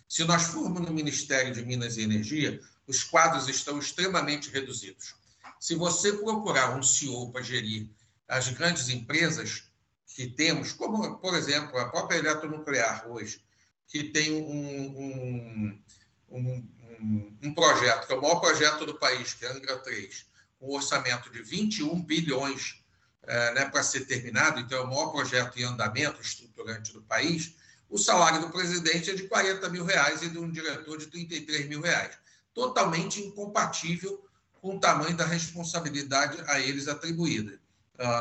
Se 0.08 0.22
nós 0.22 0.44
formos 0.44 0.82
no 0.82 0.92
Ministério 0.92 1.52
de 1.52 1.64
Minas 1.64 1.96
e 1.96 2.02
Energia, 2.02 2.60
os 2.86 3.02
quadros 3.02 3.48
estão 3.48 3.76
extremamente 3.76 4.50
reduzidos. 4.50 5.16
Se 5.58 5.74
você 5.74 6.12
procurar 6.12 6.76
um 6.76 6.82
CEO 6.82 7.32
para 7.32 7.42
gerir 7.42 7.90
as 8.28 8.48
grandes 8.50 8.88
empresas 8.88 9.71
que 10.14 10.26
temos, 10.26 10.72
como, 10.72 11.18
por 11.18 11.34
exemplo, 11.34 11.78
a 11.78 11.88
própria 11.88 12.18
eletronuclear 12.18 13.08
hoje, 13.08 13.42
que 13.86 14.04
tem 14.04 14.32
um, 14.32 14.98
um, 14.98 15.82
um, 16.30 17.38
um 17.42 17.54
projeto, 17.54 18.06
que 18.06 18.12
é 18.12 18.16
o 18.16 18.22
maior 18.22 18.40
projeto 18.40 18.86
do 18.86 18.98
país, 18.98 19.34
que 19.34 19.44
é 19.44 19.48
a 19.48 19.52
Angra 19.52 19.78
3, 19.78 20.26
com 20.58 20.68
um 20.68 20.74
orçamento 20.74 21.30
de 21.30 21.42
21 21.42 22.02
bilhões 22.02 22.82
é, 23.24 23.54
né, 23.54 23.64
para 23.66 23.82
ser 23.82 24.06
terminado, 24.06 24.60
então 24.60 24.78
é 24.78 24.82
o 24.82 24.88
maior 24.88 25.10
projeto 25.10 25.58
em 25.58 25.64
andamento 25.64 26.20
estruturante 26.20 26.92
do 26.92 27.02
país, 27.02 27.54
o 27.88 27.98
salário 27.98 28.40
do 28.40 28.50
presidente 28.50 29.10
é 29.10 29.14
de 29.14 29.28
40 29.28 29.68
mil 29.68 29.84
reais 29.84 30.22
e 30.22 30.28
de 30.30 30.38
um 30.38 30.50
diretor 30.50 30.96
de 30.96 31.06
33 31.08 31.68
mil 31.68 31.82
reais. 31.82 32.16
Totalmente 32.54 33.20
incompatível 33.20 34.26
com 34.62 34.76
o 34.76 34.80
tamanho 34.80 35.14
da 35.14 35.26
responsabilidade 35.26 36.42
a 36.46 36.58
eles 36.58 36.88
atribuída. 36.88 37.60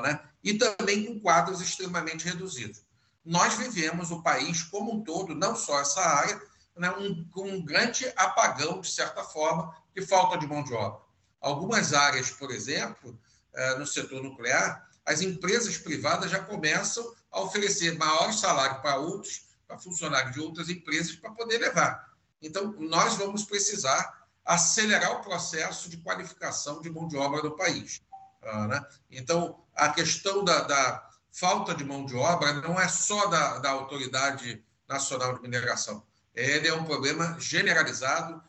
Né? 0.01 0.19
E 0.43 0.53
também 0.57 1.05
com 1.05 1.19
quadros 1.19 1.61
extremamente 1.61 2.25
reduzidos. 2.25 2.83
Nós 3.25 3.55
vivemos 3.55 4.11
o 4.11 4.21
país 4.21 4.63
como 4.63 4.93
um 4.93 5.03
todo, 5.03 5.35
não 5.35 5.55
só 5.55 5.79
essa 5.79 6.01
área, 6.01 6.41
né, 6.75 6.89
um, 6.91 7.27
um 7.35 7.63
grande 7.63 8.11
apagão, 8.15 8.81
de 8.81 8.91
certa 8.91 9.23
forma, 9.23 9.75
de 9.95 10.05
falta 10.05 10.37
de 10.37 10.47
mão 10.47 10.63
de 10.63 10.73
obra. 10.73 10.99
Algumas 11.39 11.93
áreas, 11.93 12.31
por 12.31 12.51
exemplo, 12.51 13.19
eh, 13.53 13.75
no 13.75 13.85
setor 13.85 14.23
nuclear, 14.23 14.89
as 15.05 15.21
empresas 15.21 15.77
privadas 15.77 16.31
já 16.31 16.39
começam 16.39 17.13
a 17.31 17.41
oferecer 17.41 17.97
maiores 17.97 18.39
salários 18.39 18.81
para 18.81 18.97
outros, 18.97 19.47
para 19.67 19.77
funcionários 19.77 20.33
de 20.33 20.39
outras 20.39 20.69
empresas, 20.69 21.15
para 21.15 21.31
poder 21.31 21.57
levar. 21.57 22.11
Então, 22.41 22.73
nós 22.79 23.15
vamos 23.15 23.43
precisar 23.43 24.27
acelerar 24.45 25.19
o 25.19 25.23
processo 25.23 25.89
de 25.89 25.97
qualificação 25.97 26.81
de 26.81 26.89
mão 26.89 27.07
de 27.07 27.17
obra 27.17 27.41
no 27.41 27.55
país. 27.55 28.01
Ah, 28.43 28.67
né? 28.67 28.85
Então, 29.09 29.63
a 29.75 29.89
questão 29.89 30.43
da, 30.43 30.61
da, 30.61 31.09
falta 31.31 31.73
de 31.73 31.83
mão 31.83 32.05
de 32.05 32.15
obra 32.15 32.53
não 32.53 32.79
é 32.79 32.87
só 32.87 33.27
da, 33.27 33.59
da 33.59 33.69
Autoridade 33.71 34.63
Nacional 34.87 35.35
de 35.35 35.41
Mineração. 35.41 36.03
Ele 36.35 36.67
é 36.67 36.73
um 36.73 36.83
problema 36.83 37.37
generalizado 37.39 38.41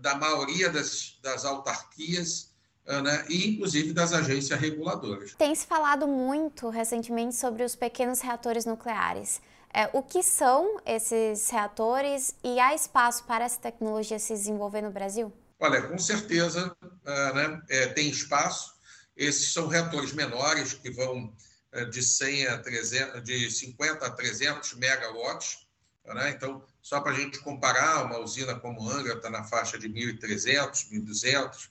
da 0.00 0.14
maioria 0.16 0.68
das, 0.68 1.18
das 1.22 1.44
autarquias 1.44 2.50
ah, 2.86 3.00
né, 3.02 3.24
e 3.28 3.48
inclusive 3.48 3.92
das 3.92 4.12
agências 4.12 4.58
reguladoras. 4.58 5.34
Tem 5.34 5.54
se 5.54 5.66
falado 5.66 6.08
muito 6.08 6.68
recentemente 6.68 7.36
sobre 7.36 7.62
os 7.62 7.76
pequenos 7.76 8.20
reatores 8.20 8.64
nucleares. 8.64 9.40
É, 9.72 9.88
o 9.92 10.02
que 10.02 10.22
são 10.22 10.80
esses 10.84 11.48
reatores 11.48 12.34
e 12.42 12.58
há 12.58 12.74
espaço 12.74 13.22
para 13.24 13.44
essa 13.44 13.60
tecnologia 13.60 14.18
se 14.18 14.32
desenvolver 14.32 14.82
no 14.82 14.90
Brasil? 14.90 15.32
Olha, 15.60 15.82
com 15.82 15.96
certeza 15.98 16.74
uh, 16.82 17.34
né, 17.34 17.62
é, 17.68 17.86
tem 17.88 18.08
espaço. 18.08 18.74
Esses 19.16 19.52
são 19.52 19.68
reatores 19.68 20.12
menores 20.12 20.72
que 20.74 20.90
vão 20.90 21.34
uh, 21.74 21.86
de 21.90 22.02
100 22.02 22.46
a 22.46 22.58
300, 22.58 23.22
de 23.22 23.50
50 23.50 24.06
a 24.06 24.10
300 24.10 24.74
megawatts. 24.74 25.66
Né? 26.04 26.30
Então, 26.30 26.64
só 26.82 27.00
para 27.00 27.12
a 27.12 27.14
gente 27.14 27.38
comparar, 27.40 28.04
uma 28.04 28.18
usina 28.18 28.54
como 28.58 28.88
Angra 28.88 29.14
está 29.14 29.30
na 29.30 29.44
faixa 29.44 29.78
de 29.78 29.88
1.300, 29.88 30.90
1.200 30.90 31.68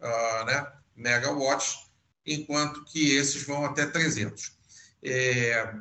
uh, 0.00 0.44
né, 0.46 0.72
megawatts, 0.94 1.90
enquanto 2.24 2.84
que 2.84 3.14
esses 3.14 3.42
vão 3.42 3.64
até 3.64 3.86
300. 3.86 4.52
É, 5.02 5.74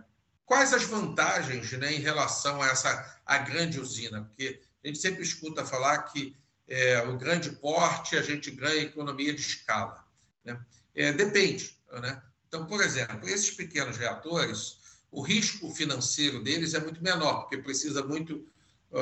quais 0.46 0.74
as 0.74 0.84
vantagens 0.84 1.72
né, 1.74 1.94
em 1.94 2.00
relação 2.00 2.62
a 2.62 2.68
essa 2.68 3.22
a 3.26 3.38
grande 3.38 3.80
usina? 3.80 4.24
Porque 4.24 4.60
a 4.84 4.88
gente 4.88 5.00
sempre 5.00 5.22
escuta 5.22 5.66
falar 5.66 6.00
que 6.04 6.36
é, 6.68 7.02
o 7.04 7.18
grande 7.18 7.52
porte 7.52 8.18
a 8.18 8.22
gente 8.22 8.50
ganha 8.50 8.82
economia 8.82 9.34
de 9.34 9.42
escala. 9.42 10.04
Né? 10.44 10.60
É, 10.96 11.12
depende. 11.12 11.78
Né? 11.92 12.22
Então, 12.48 12.66
por 12.66 12.82
exemplo, 12.82 13.28
esses 13.28 13.52
pequenos 13.52 13.98
reatores, 13.98 14.80
o 15.10 15.22
risco 15.22 15.70
financeiro 15.74 16.44
deles 16.44 16.74
é 16.74 16.80
muito 16.80 17.04
menor, 17.04 17.42
porque 17.42 17.58
precisa 17.58 18.04
muito 18.04 18.48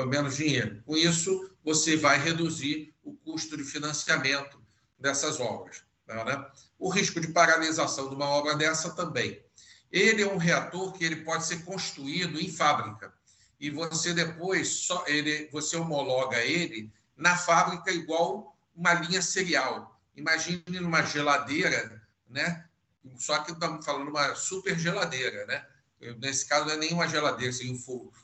menos 0.08 0.36
dinheiro. 0.36 0.82
Com 0.86 0.96
isso, 0.96 1.50
você 1.64 1.98
vai 1.98 2.20
reduzir 2.20 2.94
o 3.04 3.14
custo 3.16 3.58
de 3.58 3.64
financiamento 3.64 4.62
dessas 5.00 5.40
obras. 5.40 5.84
Né? 6.08 6.46
O 6.78 6.90
risco 6.90 7.20
de 7.20 7.30
paralisação 7.30 8.10
de 8.10 8.16
uma 8.16 8.28
obra 8.28 8.56
dessa 8.56 8.92
também. 8.92 9.44
Ele 9.92 10.22
é 10.22 10.28
um 10.28 10.38
reator 10.38 10.94
que 10.94 11.04
ele 11.04 11.18
pode 11.18 11.46
ser 11.46 11.64
construído 11.66 12.40
em 12.40 12.52
fábrica 12.52 13.12
e 13.60 13.70
você 13.70 14.14
depois 14.14 14.68
só 14.68 15.04
ele 15.08 15.50
você 15.52 15.76
homologa 15.76 16.38
ele 16.44 16.92
na 17.18 17.36
fábrica 17.36 17.92
igual 17.92 18.56
uma 18.76 18.94
linha 18.94 19.22
serial. 19.22 19.99
Imagine 20.20 20.80
numa 20.82 21.02
geladeira, 21.04 22.02
né? 22.28 22.66
Só 23.18 23.40
que 23.40 23.52
estamos 23.52 23.86
falando 23.86 24.10
uma 24.10 24.36
super 24.36 24.78
geladeira, 24.78 25.46
né? 25.46 25.66
nesse 26.20 26.48
caso 26.48 26.66
não 26.66 26.74
é 26.74 26.78
nenhuma 26.78 27.08
geladeira, 27.08 27.52
assim, 27.52 27.78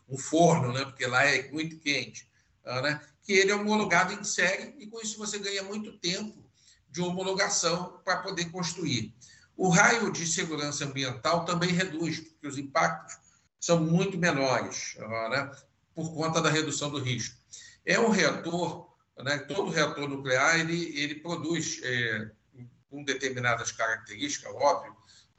um 0.07 0.17
forno, 0.17 0.71
né? 0.71 0.85
porque 0.85 1.05
lá 1.05 1.25
é 1.25 1.49
muito 1.51 1.77
quente, 1.79 2.29
ah, 2.63 2.81
né? 2.81 3.01
que 3.23 3.33
ele 3.33 3.51
é 3.51 3.55
homologado 3.55 4.13
em 4.13 4.23
série 4.23 4.75
e 4.79 4.87
com 4.87 5.01
isso 5.01 5.17
você 5.17 5.37
ganha 5.39 5.63
muito 5.63 5.97
tempo 5.97 6.49
de 6.89 7.01
homologação 7.01 7.99
para 8.03 8.17
poder 8.17 8.45
construir. 8.51 9.13
O 9.57 9.69
raio 9.69 10.11
de 10.11 10.25
segurança 10.25 10.85
ambiental 10.85 11.43
também 11.43 11.71
reduz, 11.71 12.19
porque 12.19 12.47
os 12.47 12.57
impactos 12.57 13.17
são 13.59 13.79
muito 13.79 14.17
menores, 14.17 14.95
ah, 14.99 15.29
né? 15.29 15.51
por 15.93 16.13
conta 16.13 16.41
da 16.41 16.49
redução 16.49 16.89
do 16.89 16.99
risco. 16.99 17.35
É 17.85 17.99
um 17.99 18.09
reator, 18.09 18.94
né? 19.23 19.37
todo 19.39 19.71
reator 19.71 20.07
nuclear 20.07 20.59
ele, 20.59 20.97
ele 20.99 21.15
produz, 21.15 21.79
é, 21.83 22.31
com 22.89 23.03
determinadas 23.03 23.71
características, 23.71 24.53
óbvio, 24.55 24.95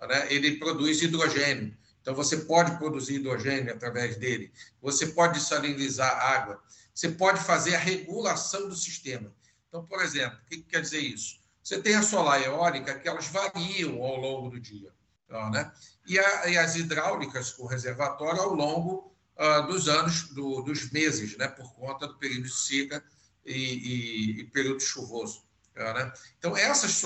né? 0.08 0.32
ele 0.32 0.56
produz 0.56 1.02
hidrogênio. 1.02 1.76
Então, 2.00 2.14
você 2.14 2.36
pode 2.36 2.76
produzir 2.78 3.16
hidrogênio 3.16 3.72
através 3.72 4.16
dele, 4.16 4.52
você 4.80 5.08
pode 5.08 5.40
salinizar 5.40 6.08
água, 6.08 6.62
você 6.94 7.08
pode 7.08 7.40
fazer 7.40 7.74
a 7.74 7.80
regulação 7.80 8.68
do 8.68 8.76
sistema. 8.76 9.32
Então, 9.68 9.84
por 9.84 10.00
exemplo, 10.00 10.38
o 10.38 10.48
que 10.48 10.62
quer 10.62 10.80
dizer 10.80 11.00
isso? 11.00 11.40
Você 11.62 11.82
tem 11.82 11.96
a 11.96 12.02
solar 12.02 12.40
eólica 12.40 12.96
que 12.96 13.08
elas 13.08 13.26
variam 13.26 14.00
ao 14.02 14.16
longo 14.16 14.50
do 14.50 14.60
dia, 14.60 14.92
tá, 15.28 15.50
né? 15.50 15.72
e, 16.06 16.18
a, 16.18 16.48
e 16.48 16.56
as 16.56 16.76
hidráulicas 16.76 17.50
com 17.50 17.66
reservatório 17.66 18.40
ao 18.40 18.54
longo 18.54 19.12
uh, 19.36 19.66
dos 19.66 19.88
anos, 19.88 20.28
do, 20.28 20.62
dos 20.62 20.90
meses, 20.92 21.36
né? 21.36 21.48
por 21.48 21.74
conta 21.74 22.06
do 22.06 22.16
período 22.18 22.44
de 22.44 22.54
seca 22.54 23.04
e, 23.46 23.52
e, 23.52 24.40
e 24.40 24.44
período 24.44 24.80
chuvoso. 24.80 25.44
Né? 25.74 26.12
Então, 26.38 26.56
essas 26.56 27.02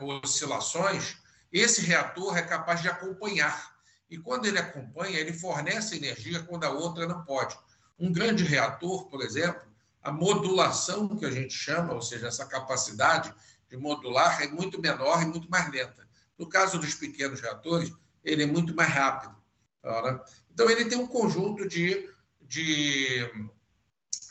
oscilações, 0.00 1.16
esse 1.52 1.82
reator 1.82 2.36
é 2.36 2.42
capaz 2.42 2.80
de 2.80 2.88
acompanhar 2.88 3.72
e 4.12 4.18
quando 4.18 4.44
ele 4.44 4.58
acompanha, 4.58 5.18
ele 5.18 5.32
fornece 5.32 5.96
energia 5.96 6.42
quando 6.42 6.64
a 6.64 6.70
outra 6.70 7.06
não 7.06 7.24
pode. 7.24 7.58
Um 7.98 8.12
grande 8.12 8.44
reator, 8.44 9.08
por 9.08 9.22
exemplo, 9.22 9.62
a 10.02 10.12
modulação 10.12 11.16
que 11.16 11.24
a 11.24 11.30
gente 11.30 11.54
chama, 11.54 11.94
ou 11.94 12.02
seja, 12.02 12.28
essa 12.28 12.44
capacidade 12.44 13.34
de 13.70 13.76
modular 13.78 14.42
é 14.42 14.48
muito 14.48 14.78
menor 14.78 15.22
e 15.22 15.24
muito 15.24 15.48
mais 15.48 15.70
lenta. 15.70 16.06
No 16.38 16.46
caso 16.46 16.78
dos 16.78 16.94
pequenos 16.94 17.40
reatores, 17.40 17.90
ele 18.22 18.42
é 18.42 18.46
muito 18.46 18.74
mais 18.74 18.90
rápido. 18.90 19.34
Tá, 19.80 20.02
né? 20.02 20.20
Então, 20.52 20.68
ele 20.68 20.84
tem 20.84 20.98
um 20.98 21.06
conjunto 21.06 21.66
de, 21.66 22.06
de 22.42 23.30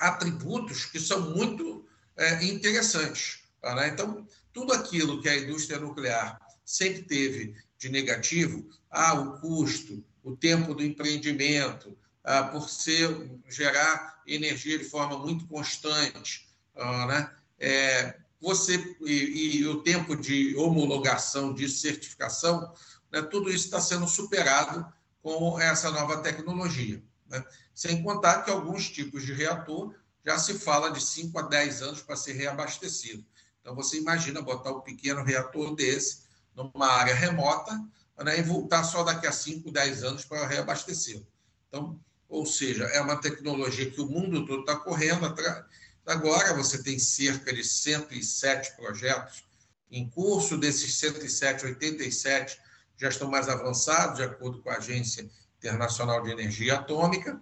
atributos 0.01 0.85
que 0.85 0.99
são 0.99 1.35
muito 1.35 1.85
é, 2.17 2.43
interessantes. 2.45 3.39
Tá, 3.61 3.75
né? 3.75 3.89
Então, 3.89 4.25
tudo 4.51 4.73
aquilo 4.73 5.21
que 5.21 5.29
a 5.29 5.37
indústria 5.37 5.79
nuclear 5.79 6.39
sempre 6.65 7.03
teve 7.03 7.55
de 7.77 7.89
negativo, 7.89 8.67
ah, 8.89 9.13
o 9.13 9.39
custo, 9.39 10.03
o 10.23 10.35
tempo 10.35 10.73
do 10.73 10.83
empreendimento, 10.83 11.97
ah, 12.23 12.43
por 12.43 12.69
ser 12.69 13.31
gerar 13.49 14.21
energia 14.25 14.77
de 14.77 14.85
forma 14.85 15.17
muito 15.19 15.45
constante, 15.47 16.47
ah, 16.75 17.05
né? 17.05 17.31
É, 17.59 18.15
você 18.39 18.95
e, 19.01 19.59
e, 19.59 19.67
o 19.67 19.83
tempo 19.83 20.15
de 20.15 20.55
homologação, 20.55 21.53
de 21.53 21.69
certificação, 21.69 22.73
né, 23.11 23.21
tudo 23.21 23.51
isso 23.51 23.65
está 23.65 23.79
sendo 23.79 24.07
superado 24.07 24.83
com 25.21 25.59
essa 25.59 25.91
nova 25.91 26.17
tecnologia. 26.17 27.03
Né? 27.29 27.43
Sem 27.73 28.03
contar 28.03 28.43
que 28.43 28.51
alguns 28.51 28.89
tipos 28.89 29.25
de 29.25 29.33
reator 29.33 29.93
já 30.25 30.37
se 30.37 30.59
fala 30.59 30.91
de 30.91 31.01
5 31.01 31.37
a 31.39 31.41
10 31.43 31.81
anos 31.81 32.01
para 32.01 32.15
ser 32.15 32.33
reabastecido. 32.33 33.25
Então, 33.59 33.75
você 33.75 33.97
imagina 33.97 34.41
botar 34.41 34.71
um 34.71 34.81
pequeno 34.81 35.23
reator 35.23 35.75
desse 35.75 36.23
numa 36.55 36.87
área 36.87 37.15
remota 37.15 37.79
né, 38.23 38.39
e 38.39 38.43
voltar 38.43 38.83
só 38.83 39.03
daqui 39.03 39.25
a 39.25 39.31
5, 39.31 39.71
10 39.71 40.03
anos 40.03 40.25
para 40.25 40.47
reabastecer. 40.47 41.21
Então, 41.67 41.99
ou 42.27 42.45
seja, 42.45 42.85
é 42.85 43.01
uma 43.01 43.19
tecnologia 43.19 43.89
que 43.89 44.01
o 44.01 44.07
mundo 44.07 44.45
todo 44.45 44.61
está 44.61 44.75
correndo 44.75 45.25
atrás. 45.25 45.65
Agora 46.05 46.53
você 46.53 46.81
tem 46.81 46.97
cerca 46.97 47.53
de 47.53 47.63
107 47.63 48.75
projetos 48.75 49.43
em 49.91 50.09
curso, 50.09 50.57
desses 50.57 50.97
107, 50.97 51.65
87 51.65 52.57
já 52.97 53.09
estão 53.09 53.29
mais 53.29 53.49
avançados, 53.49 54.17
de 54.17 54.23
acordo 54.23 54.61
com 54.61 54.69
a 54.69 54.77
Agência 54.77 55.29
Internacional 55.57 56.21
de 56.23 56.31
Energia 56.31 56.75
Atômica, 56.75 57.39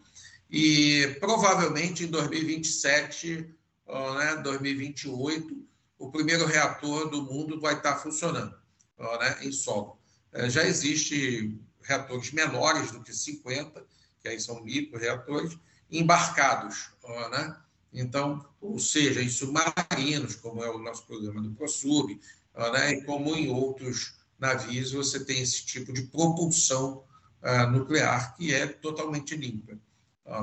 e 0.50 1.16
provavelmente 1.20 2.04
em 2.04 2.08
2027, 2.08 3.54
né, 3.88 4.36
2028, 4.44 5.66
o 5.98 6.12
primeiro 6.12 6.46
reator 6.46 7.10
do 7.10 7.22
mundo 7.24 7.60
vai 7.60 7.76
estar 7.76 7.98
funcionando 7.98 8.56
né, 8.98 9.38
em 9.42 9.52
solo. 9.52 10.00
É, 10.32 10.50
já 10.50 10.66
existe 10.66 11.60
reatores 11.82 12.32
menores 12.32 12.92
do 12.92 13.02
que 13.02 13.14
50, 13.14 13.86
que 14.22 14.28
aí 14.28 14.40
são 14.40 14.64
micro-reatores, 14.64 15.58
embarcados, 15.90 16.92
né? 17.32 17.58
Então, 17.92 18.46
ou 18.62 18.78
seja, 18.78 19.22
em 19.22 19.30
submarinos, 19.30 20.36
como 20.36 20.64
é 20.64 20.70
o 20.70 20.78
nosso 20.78 21.08
programa 21.08 21.42
do 21.42 21.52
ProSub, 21.52 22.20
né? 22.56 22.92
e 22.92 23.04
como 23.04 23.36
em 23.36 23.50
outros 23.50 24.20
navios 24.38 24.92
você 24.92 25.24
tem 25.24 25.42
esse 25.42 25.66
tipo 25.66 25.92
de 25.92 26.04
propulsão 26.04 27.04
uh, 27.42 27.70
nuclear 27.72 28.36
que 28.36 28.54
é 28.54 28.68
totalmente 28.68 29.36
limpa. 29.36 29.80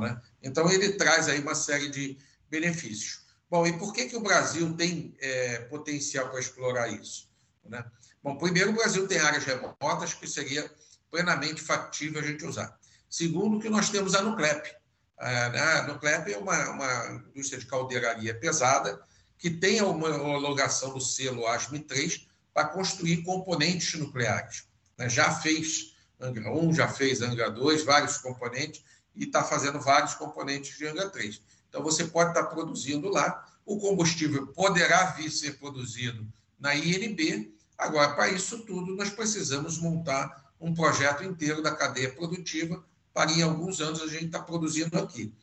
Né? 0.01 0.21
Então, 0.43 0.71
ele 0.71 0.93
traz 0.93 1.29
aí 1.29 1.41
uma 1.41 1.55
série 1.55 1.89
de 1.89 2.19
benefícios. 2.51 3.25
Bom, 3.49 3.67
e 3.67 3.79
por 3.79 3.93
que, 3.93 4.07
que 4.07 4.17
o 4.17 4.21
Brasil 4.21 4.75
tem 4.77 5.17
é, 5.21 5.61
potencial 5.61 6.29
para 6.29 6.41
explorar 6.41 6.89
isso? 6.89 7.31
Né? 7.65 7.85
Bom, 8.23 8.37
primeiro, 8.37 8.71
o 8.71 8.75
Brasil 8.75 9.07
tem 9.07 9.19
áreas 9.19 9.45
remotas 9.45 10.13
que 10.13 10.27
seria 10.27 10.69
plenamente 11.11 11.63
factível 11.63 12.21
a 12.21 12.25
gente 12.25 12.45
usar. 12.45 12.77
Segundo, 13.09 13.61
que 13.61 13.69
nós 13.69 13.89
temos 13.89 14.15
a 14.15 14.23
Nuclep. 14.23 14.75
A 15.17 15.49
né, 15.49 15.83
Nuclep 15.83 16.33
é 16.33 16.37
uma, 16.37 16.71
uma 16.71 17.23
indústria 17.31 17.59
de 17.59 17.67
caldeiraria 17.67 18.35
pesada 18.35 19.01
que 19.39 19.51
tem 19.51 19.79
a 19.79 19.87
homologação 19.87 20.93
do 20.93 21.01
selo 21.01 21.47
ASME 21.47 21.81
3 21.81 22.27
para 22.53 22.69
construir 22.69 23.23
componentes 23.23 23.99
nucleares. 23.99 24.67
Né? 24.99 25.09
Já 25.09 25.31
fez 25.31 25.95
Angra 26.21 26.51
1, 26.51 26.75
já 26.75 26.89
fez 26.89 27.21
Angra 27.21 27.51
2, 27.51 27.85
vários 27.85 28.19
componentes, 28.19 28.83
e 29.17 29.25
está 29.25 29.43
fazendo 29.43 29.81
vários 29.81 30.15
componentes 30.15 30.77
de 30.77 30.87
Angra 30.87 31.09
3. 31.09 31.41
Então, 31.69 31.83
você 31.83 32.05
pode 32.05 32.31
estar 32.31 32.45
tá 32.45 32.51
produzindo 32.51 33.09
lá, 33.09 33.47
o 33.65 33.79
combustível 33.79 34.47
poderá 34.49 35.07
vir 35.13 35.31
ser 35.31 35.59
produzido 35.59 36.27
na 36.59 36.75
INB. 36.75 37.53
Agora, 37.77 38.15
para 38.15 38.29
isso 38.29 38.61
tudo, 38.61 38.95
nós 38.95 39.11
precisamos 39.11 39.79
montar 39.79 40.53
um 40.61 40.73
projeto 40.73 41.25
inteiro 41.25 41.63
da 41.63 41.75
cadeia 41.75 42.13
produtiva 42.13 42.85
para, 43.13 43.33
em 43.33 43.43
alguns 43.43 43.81
anos, 43.81 44.03
a 44.03 44.07
gente 44.07 44.27
estar 44.27 44.41
tá 44.41 44.45
produzindo 44.45 44.99
aqui. 44.99 45.35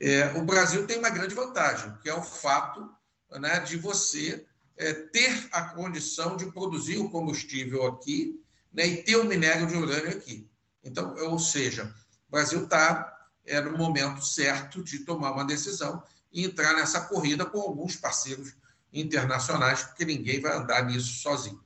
É, 0.00 0.32
o 0.36 0.44
Brasil 0.44 0.86
tem 0.86 0.98
uma 0.98 1.10
grande 1.10 1.34
vantagem, 1.34 1.92
que 2.02 2.08
é 2.08 2.14
o 2.14 2.22
fato 2.22 2.88
né, 3.30 3.60
de 3.60 3.76
você 3.76 4.44
é, 4.76 4.92
ter 4.92 5.48
a 5.52 5.62
condição 5.62 6.36
de 6.36 6.46
produzir 6.46 6.98
o 6.98 7.08
combustível 7.08 7.86
aqui 7.86 8.40
né, 8.72 8.86
e 8.86 9.02
ter 9.02 9.16
o 9.16 9.24
minério 9.24 9.66
de 9.66 9.74
urânio 9.74 10.10
aqui. 10.10 10.48
Então, 10.84 11.14
ou 11.30 11.38
seja, 11.38 11.94
o 12.28 12.30
Brasil 12.30 12.64
está 12.64 13.15
é, 13.46 13.60
no 13.60 13.76
momento 13.76 14.24
certo 14.24 14.82
de 14.82 15.00
tomar 15.00 15.32
uma 15.32 15.44
decisão 15.44 16.02
e 16.32 16.44
entrar 16.44 16.74
nessa 16.74 17.00
corrida 17.02 17.46
com 17.46 17.60
alguns 17.60 17.96
parceiros 17.96 18.54
internacionais, 18.92 19.82
porque 19.82 20.04
ninguém 20.04 20.40
vai 20.40 20.56
andar 20.56 20.84
nisso 20.84 21.22
sozinho. 21.22 21.60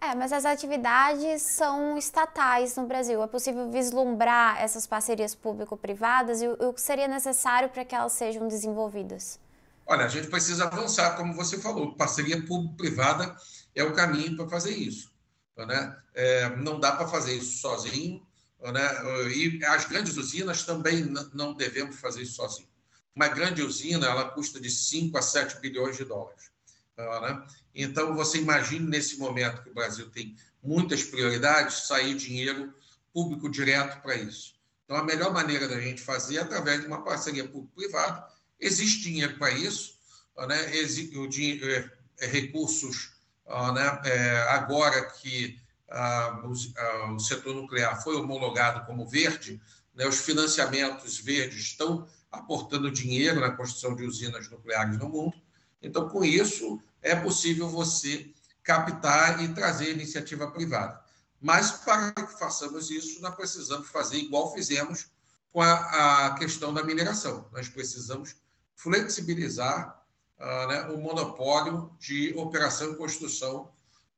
É, 0.00 0.14
mas 0.14 0.32
as 0.32 0.46
atividades 0.46 1.42
são 1.42 1.98
estatais 1.98 2.74
no 2.74 2.86
Brasil. 2.86 3.22
É 3.22 3.26
possível 3.26 3.70
vislumbrar 3.70 4.58
essas 4.58 4.86
parcerias 4.86 5.34
público-privadas 5.34 6.40
e 6.40 6.48
o 6.48 6.72
que 6.72 6.80
seria 6.80 7.06
necessário 7.06 7.68
para 7.68 7.84
que 7.84 7.94
elas 7.94 8.12
sejam 8.12 8.48
desenvolvidas? 8.48 9.38
Olha, 9.86 10.06
a 10.06 10.08
gente 10.08 10.28
precisa 10.28 10.64
avançar, 10.64 11.16
como 11.16 11.34
você 11.34 11.58
falou, 11.58 11.94
parceria 11.96 12.40
público-privada 12.46 13.36
é 13.74 13.84
o 13.84 13.92
caminho 13.92 14.36
para 14.36 14.48
fazer 14.48 14.70
isso. 14.70 15.12
Né? 15.56 15.96
É, 16.14 16.56
não 16.56 16.80
dá 16.80 16.92
para 16.92 17.06
fazer 17.06 17.34
isso 17.34 17.58
sozinho, 17.58 18.26
né? 18.62 19.30
e 19.34 19.64
as 19.64 19.86
grandes 19.86 20.16
usinas 20.16 20.62
também 20.62 21.04
não 21.32 21.54
devemos 21.54 21.96
fazer 21.96 22.22
isso 22.22 22.34
sozinho. 22.34 22.68
Uma 23.14 23.28
grande 23.28 23.62
usina 23.62 24.06
ela 24.06 24.30
custa 24.30 24.60
de 24.60 24.70
5 24.70 25.16
a 25.16 25.22
7 25.22 25.60
bilhões 25.60 25.96
de 25.96 26.04
dólares. 26.04 26.50
Né? 26.96 27.46
Então, 27.74 28.14
você 28.14 28.38
imagine 28.38 28.86
nesse 28.86 29.18
momento 29.18 29.62
que 29.62 29.70
o 29.70 29.74
Brasil 29.74 30.08
tem 30.10 30.36
muitas 30.62 31.02
prioridades, 31.02 31.86
sair 31.86 32.14
dinheiro 32.14 32.74
público 33.12 33.48
direto 33.48 34.00
para 34.02 34.14
isso. 34.14 34.54
Então, 34.84 34.96
a 34.96 35.04
melhor 35.04 35.32
maneira 35.32 35.68
da 35.68 35.80
gente 35.80 36.02
fazer 36.02 36.36
é 36.36 36.40
através 36.40 36.80
de 36.80 36.86
uma 36.86 37.02
parceria 37.02 37.46
público-privada. 37.48 38.26
Existe 38.58 39.02
dinheiro 39.02 39.38
para 39.38 39.50
isso, 39.50 39.98
né? 40.48 40.76
É, 40.76 41.90
é, 42.20 42.26
recursos 42.26 43.12
né? 43.74 44.00
É, 44.04 44.38
agora 44.50 45.10
que 45.10 45.58
o, 46.44 47.14
o, 47.14 47.18
setor 47.18 47.54
nuclear 47.54 48.00
foi 48.02 48.16
homologado 48.16 48.86
como 48.86 49.06
verde, 49.06 49.60
né? 49.94 50.06
os 50.06 50.20
financiamentos 50.20 51.18
verdes 51.18 51.62
estão 51.62 52.06
aportando 52.30 52.90
dinheiro 52.90 53.40
na 53.40 53.50
construção 53.50 53.96
de 53.96 54.04
usinas 54.04 54.48
nucleares 54.48 54.96
no 54.98 55.08
mundo. 55.08 55.34
Então, 55.82 56.08
com 56.08 56.24
isso, 56.24 56.80
é 57.02 57.16
possível 57.16 57.68
você 57.68 58.32
captar 58.62 59.42
e 59.42 59.52
trazer 59.52 59.92
iniciativa 59.92 60.50
privada. 60.50 61.00
Mas, 61.40 61.72
para 61.72 62.12
que 62.12 62.38
façamos 62.38 62.90
isso, 62.90 63.20
nós 63.20 63.34
precisamos 63.34 63.88
fazer 63.88 64.18
igual 64.18 64.52
fizemos 64.52 65.10
com 65.52 65.60
a, 65.62 66.26
a 66.26 66.34
questão 66.34 66.72
da 66.72 66.84
mineração. 66.84 67.48
Nós 67.50 67.68
precisamos 67.68 68.36
flexibilizar 68.76 70.04
uh, 70.38 70.68
né, 70.68 70.82
o 70.90 71.00
monopólio 71.00 71.90
de 71.98 72.32
operação 72.36 72.92
e 72.92 72.96
construção 72.96 73.70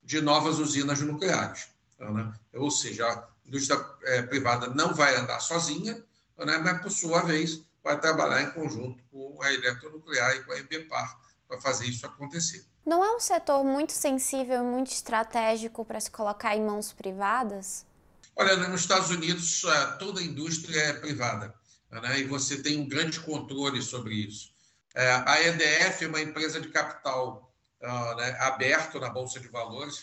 de 0.03 0.21
novas 0.21 0.59
usinas 0.59 1.01
nucleares. 1.01 1.69
Né? 1.99 2.33
Ou 2.55 2.71
seja, 2.71 3.07
a 3.07 3.29
indústria 3.47 3.85
é, 4.05 4.23
privada 4.23 4.69
não 4.69 4.95
vai 4.95 5.17
andar 5.17 5.41
sozinha, 5.41 6.03
né, 6.39 6.59
mas, 6.59 6.83
por 6.83 6.91
sua 6.91 7.23
vez, 7.23 7.63
vai 7.83 7.99
trabalhar 8.01 8.43
em 8.43 8.51
conjunto 8.51 9.03
com 9.11 9.41
a 9.43 9.53
eletronuclear 9.53 10.37
e 10.37 10.45
com 10.45 10.53
a 10.53 10.59
EBPAR 10.59 11.19
para 11.47 11.61
fazer 11.61 11.87
isso 11.87 12.07
acontecer. 12.07 12.65
Não 12.85 13.05
é 13.05 13.15
um 13.15 13.21
setor 13.21 13.63
muito 13.63 13.93
sensível 13.93 14.65
muito 14.65 14.91
estratégico 14.91 15.85
para 15.85 16.01
se 16.01 16.11
colocar 16.11 16.57
em 16.57 16.65
mãos 16.65 16.93
privadas? 16.93 17.87
Olha, 18.35 18.57
nos 18.57 18.81
Estados 18.81 19.11
Unidos, 19.11 19.63
toda 19.99 20.21
a 20.21 20.25
indústria 20.25 20.81
é 20.81 20.93
privada 20.95 21.55
né? 21.91 22.21
e 22.21 22.25
você 22.25 22.63
tem 22.63 22.81
um 22.81 22.89
grande 22.89 23.21
controle 23.21 23.83
sobre 23.83 24.15
isso. 24.15 24.51
É, 24.95 25.11
a 25.27 25.41
EDF 25.43 26.05
é 26.05 26.09
uma 26.09 26.21
empresa 26.21 26.61
de 26.61 26.69
capital 26.69 27.52
uh, 27.83 28.17
né, 28.17 28.37
aberto 28.41 28.99
na 29.01 29.11
Bolsa 29.11 29.41
de 29.41 29.49
Valores 29.49 30.03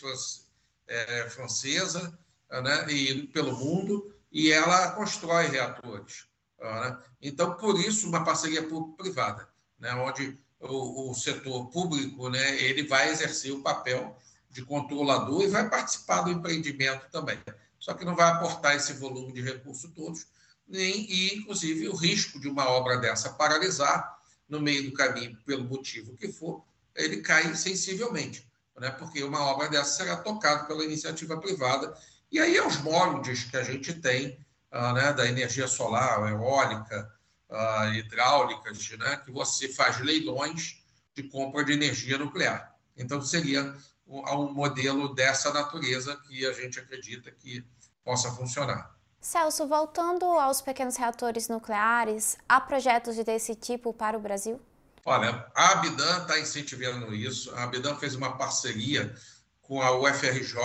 é, 0.86 1.28
francesa 1.30 2.18
né, 2.50 2.86
e 2.90 3.26
pelo 3.28 3.56
mundo, 3.56 4.14
e 4.30 4.52
ela 4.52 4.92
constrói 4.92 5.46
reatores. 5.46 6.26
Uh, 6.58 6.64
né? 6.64 6.98
Então, 7.22 7.54
por 7.54 7.78
isso, 7.78 8.08
uma 8.08 8.24
parceria 8.24 8.66
público-privada, 8.66 9.48
né, 9.78 9.94
onde 9.94 10.38
o, 10.60 11.10
o, 11.10 11.14
setor 11.14 11.70
público 11.70 12.28
né, 12.28 12.60
ele 12.62 12.86
vai 12.86 13.08
exercer 13.10 13.52
o 13.52 13.62
papel 13.62 14.16
de 14.50 14.62
controlador 14.64 15.42
e 15.42 15.48
vai 15.48 15.68
participar 15.68 16.22
do 16.22 16.30
empreendimento 16.30 17.08
também. 17.10 17.38
Só 17.78 17.94
que 17.94 18.04
não 18.04 18.14
vai 18.14 18.30
aportar 18.30 18.76
esse 18.76 18.92
volume 18.94 19.32
de 19.32 19.40
recursos 19.40 19.90
todos, 19.94 20.26
nem, 20.68 21.10
e, 21.10 21.34
inclusive, 21.34 21.88
o 21.88 21.96
risco 21.96 22.38
de 22.38 22.48
uma 22.48 22.68
obra 22.68 22.98
dessa 22.98 23.30
paralisar 23.30 24.20
no 24.48 24.60
meio 24.60 24.84
do 24.84 24.92
caminho, 24.92 25.36
pelo 25.46 25.64
motivo 25.64 26.16
que 26.16 26.30
for, 26.30 26.62
ele 26.94 27.18
cai 27.22 27.54
sensivelmente, 27.54 28.50
né? 28.78 28.90
porque 28.90 29.22
uma 29.22 29.40
obra 29.40 29.68
dessa 29.68 30.04
será 30.04 30.16
tocada 30.16 30.64
pela 30.64 30.84
iniciativa 30.84 31.40
privada. 31.40 31.96
E 32.30 32.38
aí 32.38 32.56
é 32.56 32.66
os 32.66 32.78
moldes 32.78 33.44
que 33.44 33.56
a 33.56 33.62
gente 33.62 33.94
tem 33.94 34.38
uh, 34.72 34.92
né, 34.92 35.12
da 35.12 35.26
energia 35.26 35.66
solar, 35.66 36.30
eólica, 36.30 37.12
uh, 37.48 38.98
né, 38.98 39.16
que 39.24 39.32
você 39.32 39.68
faz 39.68 40.00
leilões 40.00 40.82
de 41.14 41.24
compra 41.24 41.64
de 41.64 41.72
energia 41.72 42.16
nuclear. 42.18 42.74
Então, 42.96 43.20
seria 43.20 43.74
um 44.06 44.52
modelo 44.52 45.14
dessa 45.14 45.52
natureza 45.52 46.16
que 46.26 46.44
a 46.46 46.52
gente 46.52 46.78
acredita 46.78 47.30
que 47.30 47.64
possa 48.04 48.30
funcionar. 48.32 48.94
Celso, 49.20 49.66
voltando 49.66 50.24
aos 50.24 50.60
pequenos 50.60 50.96
reatores 50.96 51.48
nucleares, 51.48 52.38
há 52.48 52.60
projetos 52.60 53.16
desse 53.16 53.54
tipo 53.54 53.92
para 53.92 54.16
o 54.16 54.20
Brasil? 54.20 54.60
Olha, 55.04 55.50
a 55.54 55.72
Abidan 55.72 56.22
está 56.22 56.38
incentivando 56.38 57.14
isso. 57.14 57.54
A 57.54 57.64
Abidan 57.64 57.96
fez 57.96 58.14
uma 58.14 58.36
parceria 58.36 59.14
com 59.62 59.80
a 59.80 59.96
UFRJ, 59.98 60.56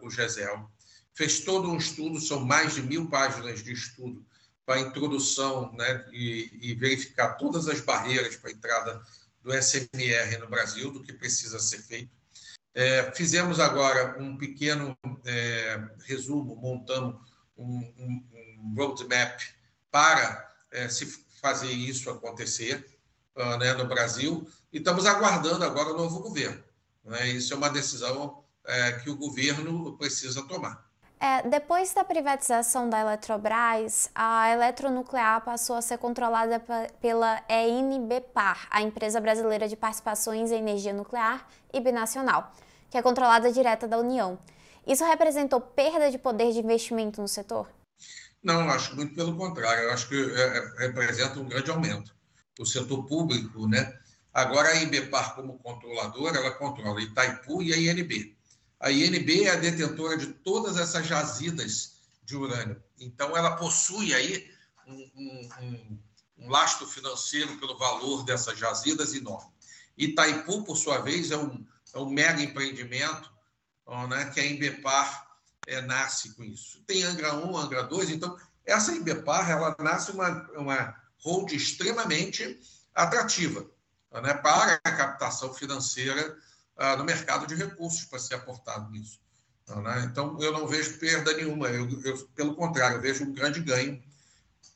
o 0.00 0.10
GESEL. 0.10 0.70
Fez 1.14 1.40
todo 1.40 1.70
um 1.70 1.76
estudo, 1.76 2.20
são 2.20 2.40
mais 2.40 2.74
de 2.74 2.82
mil 2.82 3.08
páginas 3.08 3.62
de 3.62 3.72
estudo 3.72 4.24
para 4.66 4.80
introdução 4.80 5.72
né, 5.74 6.04
e, 6.12 6.50
e 6.60 6.74
verificar 6.74 7.34
todas 7.34 7.68
as 7.68 7.80
barreiras 7.80 8.36
para 8.36 8.50
a 8.50 8.52
entrada 8.52 9.02
do 9.42 9.52
SMR 9.52 10.38
no 10.40 10.48
Brasil, 10.48 10.90
do 10.90 11.02
que 11.02 11.12
precisa 11.12 11.58
ser 11.58 11.78
feito. 11.82 12.10
É, 12.74 13.12
fizemos 13.12 13.60
agora 13.60 14.18
um 14.18 14.36
pequeno 14.36 14.96
é, 15.24 15.80
resumo, 16.06 16.56
montamos 16.56 17.16
um, 17.56 17.78
um, 17.98 18.24
um 18.34 18.74
roadmap 18.76 19.38
para 19.90 20.52
é, 20.72 20.88
se 20.88 21.06
fazer 21.40 21.70
isso 21.70 22.10
acontecer 22.10 22.93
uh, 23.36 23.56
né, 23.58 23.72
no 23.74 23.86
Brasil 23.86 24.46
e 24.72 24.78
estamos 24.78 25.06
aguardando 25.06 25.64
agora 25.64 25.92
o 25.92 25.96
novo 25.96 26.20
governo. 26.20 26.62
Né? 27.04 27.28
Isso 27.28 27.52
é 27.52 27.56
uma 27.56 27.70
decisão 27.70 28.42
é, 28.66 28.92
que 28.92 29.10
o 29.10 29.16
governo 29.16 29.96
precisa 29.96 30.42
tomar. 30.42 30.84
É, 31.20 31.48
depois 31.48 31.94
da 31.94 32.04
privatização 32.04 32.90
da 32.90 33.00
Eletrobras, 33.00 34.10
a 34.14 34.50
eletronuclear 34.50 35.42
passou 35.42 35.76
a 35.76 35.80
ser 35.80 35.96
controlada 35.96 36.62
pela 37.00 37.42
ENBPAR, 37.48 38.66
a 38.70 38.82
empresa 38.82 39.20
brasileira 39.20 39.66
de 39.66 39.74
participações 39.74 40.50
em 40.50 40.58
energia 40.58 40.92
nuclear 40.92 41.48
e 41.72 41.80
binacional, 41.80 42.52
que 42.90 42.98
é 42.98 43.02
controlada 43.02 43.50
direta 43.50 43.88
da 43.88 43.98
União. 43.98 44.38
Isso 44.86 45.04
representou 45.04 45.60
perda 45.60 46.10
de 46.10 46.18
poder 46.18 46.52
de 46.52 46.58
investimento 46.58 47.22
no 47.22 47.28
setor? 47.28 47.68
Não, 48.42 48.68
acho 48.68 48.94
muito 48.94 49.14
pelo 49.14 49.34
contrário. 49.34 49.84
Eu 49.84 49.92
acho 49.92 50.06
que 50.06 50.14
é, 50.14 50.58
é, 50.58 50.86
representa 50.86 51.40
um 51.40 51.48
grande 51.48 51.70
aumento. 51.70 52.13
O 52.58 52.64
setor 52.64 53.04
público, 53.04 53.66
né? 53.66 53.98
Agora 54.32 54.68
a 54.68 54.82
IBPAR, 54.82 55.34
como 55.36 55.58
controladora, 55.58 56.38
ela 56.38 56.50
controla 56.50 57.00
Itaipu 57.00 57.62
e 57.62 57.72
a 57.72 57.76
INB. 57.76 58.36
A 58.80 58.90
INB 58.90 59.44
é 59.44 59.50
a 59.50 59.56
detentora 59.56 60.16
de 60.16 60.26
todas 60.26 60.76
essas 60.76 61.06
jazidas 61.06 61.94
de 62.24 62.36
urânio. 62.36 62.82
Então, 62.98 63.36
ela 63.36 63.56
possui 63.56 64.12
aí 64.12 64.50
um, 64.86 65.10
um, 65.14 65.98
um, 66.38 66.50
lastro 66.50 66.86
financeiro 66.86 67.56
pelo 67.58 67.78
valor 67.78 68.24
dessas 68.24 68.58
jazidas 68.58 69.14
enorme. 69.14 69.52
Itaipu, 69.96 70.64
por 70.64 70.76
sua 70.76 70.98
vez, 70.98 71.30
é 71.30 71.36
um, 71.36 71.64
é 71.94 71.98
um 71.98 72.10
mega 72.10 72.42
empreendimento 72.42 73.32
né, 74.08 74.30
que 74.34 74.40
a 74.40 74.46
Embepar 74.46 75.28
é, 75.66 75.80
nasce 75.80 76.34
com 76.34 76.42
isso. 76.42 76.82
Tem 76.86 77.04
Angra 77.04 77.34
1, 77.34 77.56
Angra 77.56 77.84
2, 77.84 78.10
então 78.10 78.36
essa 78.64 78.92
Embepar 78.92 79.48
ela 79.50 79.76
nasce 79.78 80.10
uma, 80.10 80.28
uma 80.56 81.03
hold 81.24 81.52
extremamente 81.52 82.60
atrativa 82.94 83.66
né, 84.22 84.34
para 84.34 84.80
a 84.84 84.92
captação 84.92 85.52
financeira 85.52 86.36
uh, 86.76 86.96
no 86.96 87.04
mercado 87.04 87.46
de 87.46 87.54
recursos 87.54 88.04
para 88.04 88.18
ser 88.18 88.34
aportado 88.34 88.90
nisso. 88.90 89.18
Né? 89.66 90.08
Então, 90.10 90.38
eu 90.40 90.52
não 90.52 90.66
vejo 90.66 90.98
perda 90.98 91.32
nenhuma, 91.32 91.68
eu, 91.68 91.88
eu, 92.02 92.18
pelo 92.34 92.54
contrário, 92.54 92.98
eu 92.98 93.00
vejo 93.00 93.24
um 93.24 93.32
grande 93.32 93.60
ganho 93.60 94.00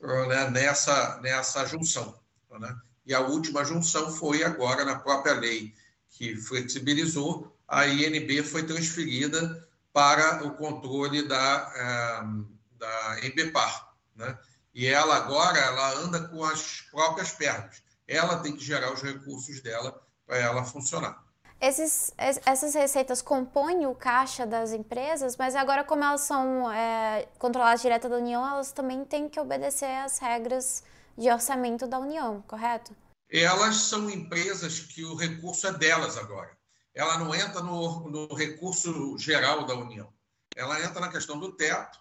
uh, 0.01 0.27
né, 0.27 0.51
nessa, 0.51 1.21
nessa 1.21 1.67
junção. 1.67 2.19
Né? 2.59 2.77
E 3.07 3.15
a 3.15 3.21
última 3.21 3.65
junção 3.65 4.11
foi 4.11 4.43
agora 4.43 4.85
na 4.85 4.99
própria 4.99 5.35
lei 5.35 5.75
que 6.11 6.37
flexibilizou, 6.37 7.55
a 7.69 7.87
INB 7.87 8.43
foi 8.43 8.65
transferida 8.65 9.69
para 9.93 10.45
o 10.45 10.55
controle 10.55 11.29
da, 11.29 12.25
uh, 12.25 12.47
da 12.79 13.27
Embepar. 13.27 13.95
Né? 14.17 14.37
E 14.75 14.87
ela 14.87 15.17
agora 15.17 15.59
ela 15.59 15.95
anda 15.99 16.29
com 16.29 16.45
as 16.45 16.83
próprias 16.91 17.33
pernas. 17.33 17.83
Ela 18.07 18.39
tem 18.39 18.57
que 18.57 18.65
gerar 18.65 18.93
os 18.93 19.03
recursos 19.03 19.61
dela 19.61 20.01
para 20.27 20.39
ela 20.39 20.65
funcionar. 20.65 21.23
Esses, 21.61 22.13
essas 22.17 22.73
receitas 22.75 23.21
compõem 23.21 23.85
o 23.87 23.95
caixa 23.95 24.47
das 24.47 24.73
empresas, 24.73 25.37
mas 25.37 25.57
agora, 25.57 25.83
como 25.83 26.05
elas 26.05 26.21
são 26.21 26.71
é, 26.71 27.27
controladas 27.37 27.83
direto 27.83 28.09
da 28.09 28.17
União, 28.17 28.47
elas 28.47 28.71
também 28.71 29.05
têm 29.05 29.29
que 29.29 29.41
obedecer 29.41 29.91
às 30.05 30.19
regras 30.19 30.85
de 31.17 31.29
orçamento 31.29 31.89
da 31.89 31.99
União, 31.99 32.43
correto? 32.47 32.97
Elas 33.29 33.77
são 33.77 34.09
empresas 34.09 34.79
que 34.79 35.05
o 35.05 35.17
recurso 35.17 35.67
é 35.67 35.73
delas 35.73 36.17
agora. 36.17 36.57
Ela 36.95 37.19
não 37.19 37.35
entra 37.35 37.61
no, 37.61 38.09
no 38.09 38.35
recurso 38.35 39.19
geral 39.19 39.67
da 39.67 39.75
União. 39.75 40.13
Ela 40.55 40.81
entra 40.83 41.01
na 41.01 41.11
questão 41.11 41.39
do 41.39 41.53
teto, 41.53 41.99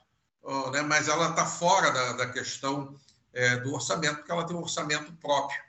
né, 0.72 0.82
mas 0.82 1.08
ela 1.08 1.30
está 1.30 1.46
fora 1.46 1.92
da, 1.92 2.14
da 2.14 2.30
questão 2.30 2.96
é, 3.34 3.58
do 3.58 3.74
orçamento, 3.74 4.18
porque 4.18 4.32
ela 4.32 4.46
tem 4.46 4.56
um 4.56 4.62
orçamento 4.62 5.12
próprio, 5.14 5.60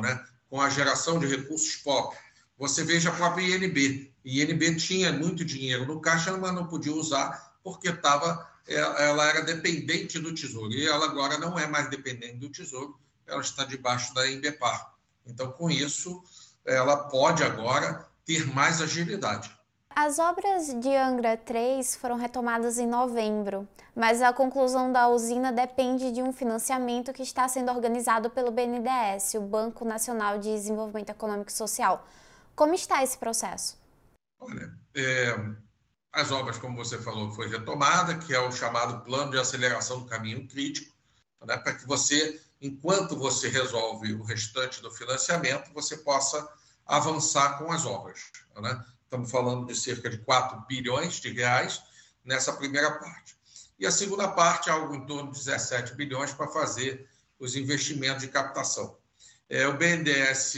né, 0.00 0.24
com 0.48 0.60
a 0.60 0.70
geração 0.70 1.18
de 1.18 1.26
recursos 1.26 1.76
próprios. 1.76 2.24
Você 2.58 2.82
veja 2.82 3.10
a 3.10 3.14
própria 3.14 3.44
INB. 3.44 4.10
INB 4.24 4.76
tinha 4.76 5.12
muito 5.12 5.44
dinheiro 5.44 5.86
no 5.86 6.00
caixa, 6.00 6.36
mas 6.36 6.54
não 6.54 6.66
podia 6.66 6.94
usar 6.94 7.54
porque 7.62 7.88
estava, 7.88 8.48
é, 8.66 8.74
ela 8.74 9.26
era 9.26 9.42
dependente 9.42 10.18
do 10.18 10.34
Tesouro. 10.34 10.72
E 10.72 10.86
ela 10.86 11.04
agora 11.06 11.36
não 11.36 11.58
é 11.58 11.66
mais 11.66 11.90
dependente 11.90 12.36
do 12.36 12.48
Tesouro, 12.48 12.98
ela 13.26 13.40
está 13.40 13.64
debaixo 13.64 14.14
da 14.14 14.30
Embepar. 14.30 14.94
Então, 15.26 15.50
com 15.50 15.68
isso, 15.68 16.22
ela 16.64 16.96
pode 17.08 17.42
agora 17.42 18.06
ter 18.24 18.46
mais 18.54 18.80
agilidade. 18.80 19.55
As 19.98 20.18
obras 20.18 20.78
de 20.78 20.94
Angra 20.94 21.38
3 21.38 21.96
foram 21.96 22.16
retomadas 22.16 22.76
em 22.76 22.86
novembro, 22.86 23.66
mas 23.94 24.20
a 24.20 24.30
conclusão 24.30 24.92
da 24.92 25.08
usina 25.08 25.50
depende 25.50 26.12
de 26.12 26.20
um 26.20 26.34
financiamento 26.34 27.14
que 27.14 27.22
está 27.22 27.48
sendo 27.48 27.72
organizado 27.72 28.28
pelo 28.28 28.50
BNDES, 28.50 29.32
o 29.36 29.40
Banco 29.40 29.86
Nacional 29.86 30.38
de 30.38 30.52
Desenvolvimento 30.52 31.08
Econômico 31.08 31.48
e 31.48 31.54
Social. 31.54 32.06
Como 32.54 32.74
está 32.74 33.02
esse 33.02 33.16
processo? 33.16 33.78
Olha, 34.38 34.70
é, 34.94 35.34
as 36.12 36.30
obras, 36.30 36.58
como 36.58 36.76
você 36.76 36.98
falou, 36.98 37.32
foi 37.32 37.48
retomada, 37.48 38.18
que 38.18 38.34
é 38.34 38.38
o 38.38 38.52
chamado 38.52 39.02
plano 39.02 39.30
de 39.30 39.38
aceleração 39.38 40.00
do 40.00 40.06
caminho 40.06 40.46
crítico, 40.46 40.94
né, 41.46 41.56
para 41.56 41.72
que 41.72 41.86
você, 41.86 42.38
enquanto 42.60 43.16
você 43.16 43.48
resolve 43.48 44.12
o 44.12 44.24
restante 44.24 44.82
do 44.82 44.90
financiamento, 44.90 45.72
você 45.72 45.96
possa 45.96 46.46
avançar 46.84 47.56
com 47.56 47.72
as 47.72 47.86
obras. 47.86 48.30
Né? 48.60 48.84
Estamos 49.06 49.30
falando 49.30 49.66
de 49.66 49.74
cerca 49.74 50.10
de 50.10 50.18
4 50.18 50.66
bilhões 50.66 51.14
de 51.14 51.30
reais 51.30 51.80
nessa 52.24 52.52
primeira 52.52 52.90
parte. 52.98 53.36
E 53.78 53.86
a 53.86 53.90
segunda 53.90 54.28
parte, 54.28 54.68
algo 54.68 54.94
em 54.94 55.06
torno 55.06 55.30
de 55.30 55.38
17 55.38 55.94
bilhões 55.94 56.32
para 56.32 56.48
fazer 56.48 57.08
os 57.38 57.54
investimentos 57.54 58.22
de 58.22 58.28
captação. 58.28 58.98
É, 59.48 59.66
o 59.68 59.76
BNDES 59.76 60.56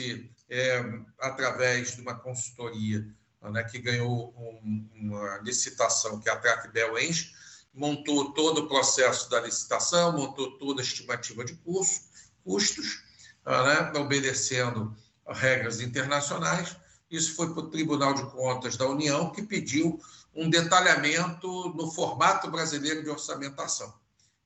é, 0.49 0.83
através 1.21 1.95
de 1.95 2.01
uma 2.01 2.15
consultoria 2.15 3.07
né, 3.43 3.63
que 3.65 3.79
ganhou 3.79 4.35
um, 4.37 4.89
uma 4.95 5.39
licitação 5.39 6.19
que 6.21 6.29
a 6.29 6.37
Tracbel 6.37 6.99
Enche, 6.99 7.33
montou 7.73 8.33
todo 8.33 8.63
o 8.63 8.69
processo 8.69 9.31
da 9.31 9.41
licitação, 9.41 10.13
montou 10.13 10.59
toda 10.59 10.81
a 10.81 10.85
estimativa 10.85 11.45
de 11.45 11.55
custo, 11.57 12.07
custos, 12.43 13.05
né, 13.45 13.93
obedecendo 14.01 14.97
regras 15.27 15.81
internacionais. 15.81 16.77
Isso 17.11 17.35
foi 17.35 17.53
para 17.53 17.61
o 17.61 17.71
Tribunal 17.71 18.15
de 18.15 18.23
Contas 18.31 18.77
da 18.77 18.87
União, 18.87 19.31
que 19.31 19.43
pediu 19.43 20.01
um 20.35 20.49
detalhamento 20.49 21.71
no 21.71 21.91
formato 21.91 22.51
brasileiro 22.51 23.03
de 23.03 23.11
orçamentação. 23.11 23.93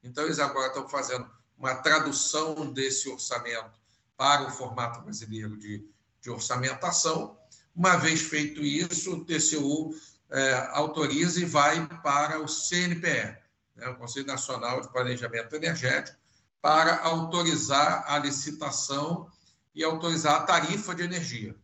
Então, 0.03 0.25
eles 0.25 0.38
agora 0.38 0.68
estão 0.68 0.88
fazendo 0.88 1.29
uma 1.59 1.75
tradução 1.77 2.72
desse 2.72 3.09
orçamento 3.09 3.79
para 4.16 4.46
o 4.46 4.51
formato 4.51 5.01
brasileiro 5.01 5.57
de, 5.57 5.85
de 6.20 6.31
orçamentação. 6.31 7.37
Uma 7.75 7.96
vez 7.96 8.22
feito 8.22 8.62
isso, 8.62 9.12
o 9.12 9.25
TCU 9.25 9.94
é, 10.31 10.68
autoriza 10.72 11.40
e 11.40 11.44
vai 11.44 11.87
para 12.03 12.40
o 12.40 12.48
CNPE, 12.48 13.38
né, 13.77 13.88
o 13.88 13.96
Conselho 13.96 14.27
Nacional 14.27 14.81
de 14.81 14.88
Planejamento 14.90 15.55
Energético, 15.55 16.16
para 16.61 17.01
autorizar 17.01 18.05
a 18.07 18.18
licitação 18.18 19.31
e 19.75 19.83
autorizar 19.83 20.37
a 20.37 20.44
tarifa 20.44 20.94
de 20.94 21.03
energia. 21.03 21.55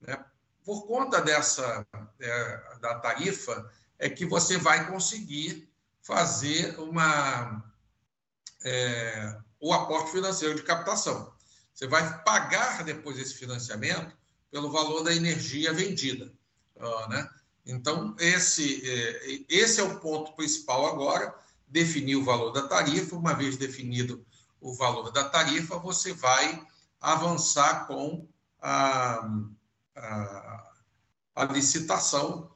Né? 0.00 0.22
Por 0.70 0.86
conta 0.86 1.20
dessa 1.20 1.84
é, 2.20 2.62
da 2.80 2.94
tarifa, 3.00 3.68
é 3.98 4.08
que 4.08 4.24
você 4.24 4.56
vai 4.56 4.88
conseguir 4.88 5.68
fazer 6.00 6.78
uma, 6.78 7.60
é, 8.64 9.36
o 9.58 9.72
aporte 9.72 10.12
financeiro 10.12 10.54
de 10.54 10.62
captação. 10.62 11.34
Você 11.74 11.88
vai 11.88 12.22
pagar 12.22 12.84
depois 12.84 13.18
esse 13.18 13.34
financiamento 13.34 14.16
pelo 14.48 14.70
valor 14.70 15.02
da 15.02 15.12
energia 15.12 15.72
vendida. 15.72 16.32
né? 17.08 17.28
Então, 17.66 18.14
esse, 18.20 18.88
é, 18.88 19.44
esse 19.48 19.80
é 19.80 19.82
o 19.82 19.98
ponto 19.98 20.36
principal 20.36 20.86
agora, 20.86 21.34
definir 21.66 22.14
o 22.14 22.24
valor 22.24 22.52
da 22.52 22.68
tarifa. 22.68 23.16
Uma 23.16 23.34
vez 23.34 23.56
definido 23.56 24.24
o 24.60 24.72
valor 24.72 25.10
da 25.10 25.28
tarifa, 25.28 25.80
você 25.80 26.12
vai 26.12 26.64
avançar 27.00 27.88
com 27.88 28.28
a, 28.62 29.28
a, 29.96 30.72
a 31.34 31.44
licitação 31.44 32.50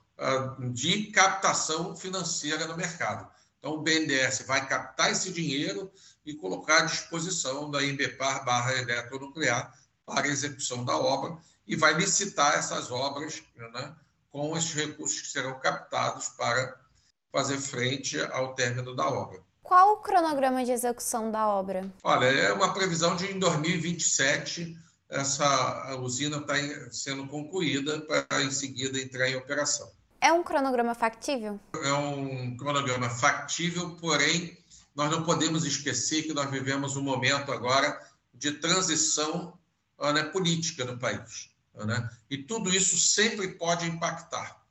de 0.72 1.06
captação 1.06 1.96
financeira 1.96 2.66
no 2.66 2.76
mercado. 2.76 3.28
Então, 3.58 3.72
o 3.72 3.82
BNDES 3.82 4.44
vai 4.46 4.66
captar 4.68 5.10
esse 5.10 5.32
dinheiro 5.32 5.90
e 6.24 6.34
colocar 6.34 6.82
à 6.82 6.84
disposição 6.84 7.70
da 7.70 7.82
Embepar 7.82 8.44
barra 8.44 8.74
eletronuclear 8.74 9.72
para 10.04 10.26
a 10.26 10.30
execução 10.30 10.84
da 10.84 10.96
obra 10.96 11.38
e 11.66 11.74
vai 11.74 11.94
licitar 11.94 12.54
essas 12.54 12.90
obras 12.90 13.42
né, 13.56 13.96
com 14.30 14.56
esses 14.56 14.74
recursos 14.74 15.20
que 15.22 15.28
serão 15.28 15.58
captados 15.58 16.28
para 16.28 16.78
fazer 17.32 17.58
frente 17.58 18.20
ao 18.20 18.54
término 18.54 18.94
da 18.94 19.08
obra. 19.08 19.40
Qual 19.62 19.94
o 19.94 19.96
cronograma 19.96 20.62
de 20.62 20.70
execução 20.70 21.30
da 21.30 21.48
obra? 21.48 21.90
Olha, 22.02 22.26
é 22.26 22.52
uma 22.52 22.74
previsão 22.74 23.16
de 23.16 23.32
em 23.32 23.38
2027 23.38 24.76
essa 25.08 25.96
usina 25.96 26.38
está 26.38 26.54
sendo 26.90 27.26
concluída 27.26 28.00
para 28.02 28.42
em 28.42 28.50
seguida 28.50 29.00
entrar 29.00 29.28
em 29.28 29.36
operação. 29.36 29.90
É 30.20 30.32
um 30.32 30.42
cronograma 30.42 30.94
factível? 30.94 31.60
É 31.74 31.92
um 31.92 32.56
cronograma 32.56 33.10
factível, 33.10 33.90
porém 33.96 34.56
nós 34.94 35.10
não 35.10 35.24
podemos 35.24 35.64
esquecer 35.64 36.22
que 36.22 36.32
nós 36.32 36.50
vivemos 36.50 36.96
um 36.96 37.02
momento 37.02 37.52
agora 37.52 38.00
de 38.32 38.52
transição 38.52 39.58
né, 39.98 40.22
política 40.24 40.84
no 40.84 40.98
país. 40.98 41.50
Né? 41.74 42.08
E 42.30 42.38
tudo 42.38 42.74
isso 42.74 42.98
sempre 42.98 43.48
pode 43.48 43.86
impactar. 43.86 44.62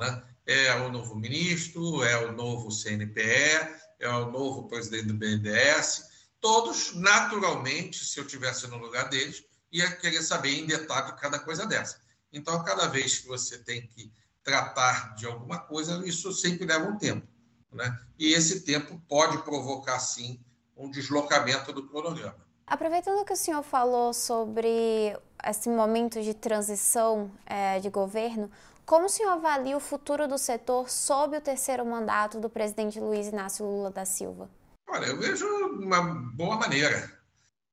Né? 0.00 0.22
É 0.46 0.74
o 0.76 0.92
novo 0.92 1.16
ministro, 1.16 2.04
é 2.04 2.16
o 2.26 2.32
novo 2.32 2.70
CNPE, 2.70 3.82
é 3.98 4.08
o 4.08 4.30
novo 4.30 4.68
presidente 4.68 5.06
do 5.06 5.14
BNDES. 5.14 6.10
Todos, 6.40 6.94
naturalmente, 6.94 8.04
se 8.04 8.20
eu 8.20 8.26
tivesse 8.26 8.66
no 8.68 8.76
lugar 8.76 9.08
deles, 9.08 9.42
ia 9.74 9.90
querer 9.90 10.22
saber 10.22 10.60
em 10.60 10.66
detalhe 10.66 11.12
cada 11.16 11.38
coisa 11.40 11.66
dessa. 11.66 11.98
Então, 12.32 12.62
cada 12.62 12.86
vez 12.86 13.18
que 13.18 13.26
você 13.26 13.58
tem 13.58 13.86
que 13.88 14.10
tratar 14.44 15.16
de 15.16 15.26
alguma 15.26 15.58
coisa, 15.58 16.00
isso 16.06 16.32
sempre 16.32 16.64
leva 16.64 16.88
um 16.88 16.96
tempo. 16.96 17.26
Né? 17.72 17.98
E 18.16 18.32
esse 18.32 18.60
tempo 18.60 19.00
pode 19.08 19.38
provocar, 19.38 19.98
sim, 19.98 20.40
um 20.76 20.88
deslocamento 20.88 21.72
do 21.72 21.88
cronograma. 21.88 22.36
Aproveitando 22.64 23.24
que 23.24 23.32
o 23.32 23.36
senhor 23.36 23.62
falou 23.62 24.14
sobre 24.14 25.16
esse 25.44 25.68
momento 25.68 26.22
de 26.22 26.32
transição 26.32 27.30
é, 27.44 27.80
de 27.80 27.90
governo, 27.90 28.50
como 28.86 29.06
o 29.06 29.08
senhor 29.08 29.32
avalia 29.32 29.76
o 29.76 29.80
futuro 29.80 30.28
do 30.28 30.38
setor 30.38 30.88
sob 30.88 31.36
o 31.36 31.40
terceiro 31.40 31.84
mandato 31.84 32.38
do 32.38 32.48
presidente 32.48 33.00
Luiz 33.00 33.26
Inácio 33.26 33.66
Lula 33.66 33.90
da 33.90 34.04
Silva? 34.04 34.48
Olha, 34.88 35.06
eu 35.06 35.18
vejo 35.18 35.46
uma 35.46 36.02
boa 36.34 36.56
maneira. 36.56 37.10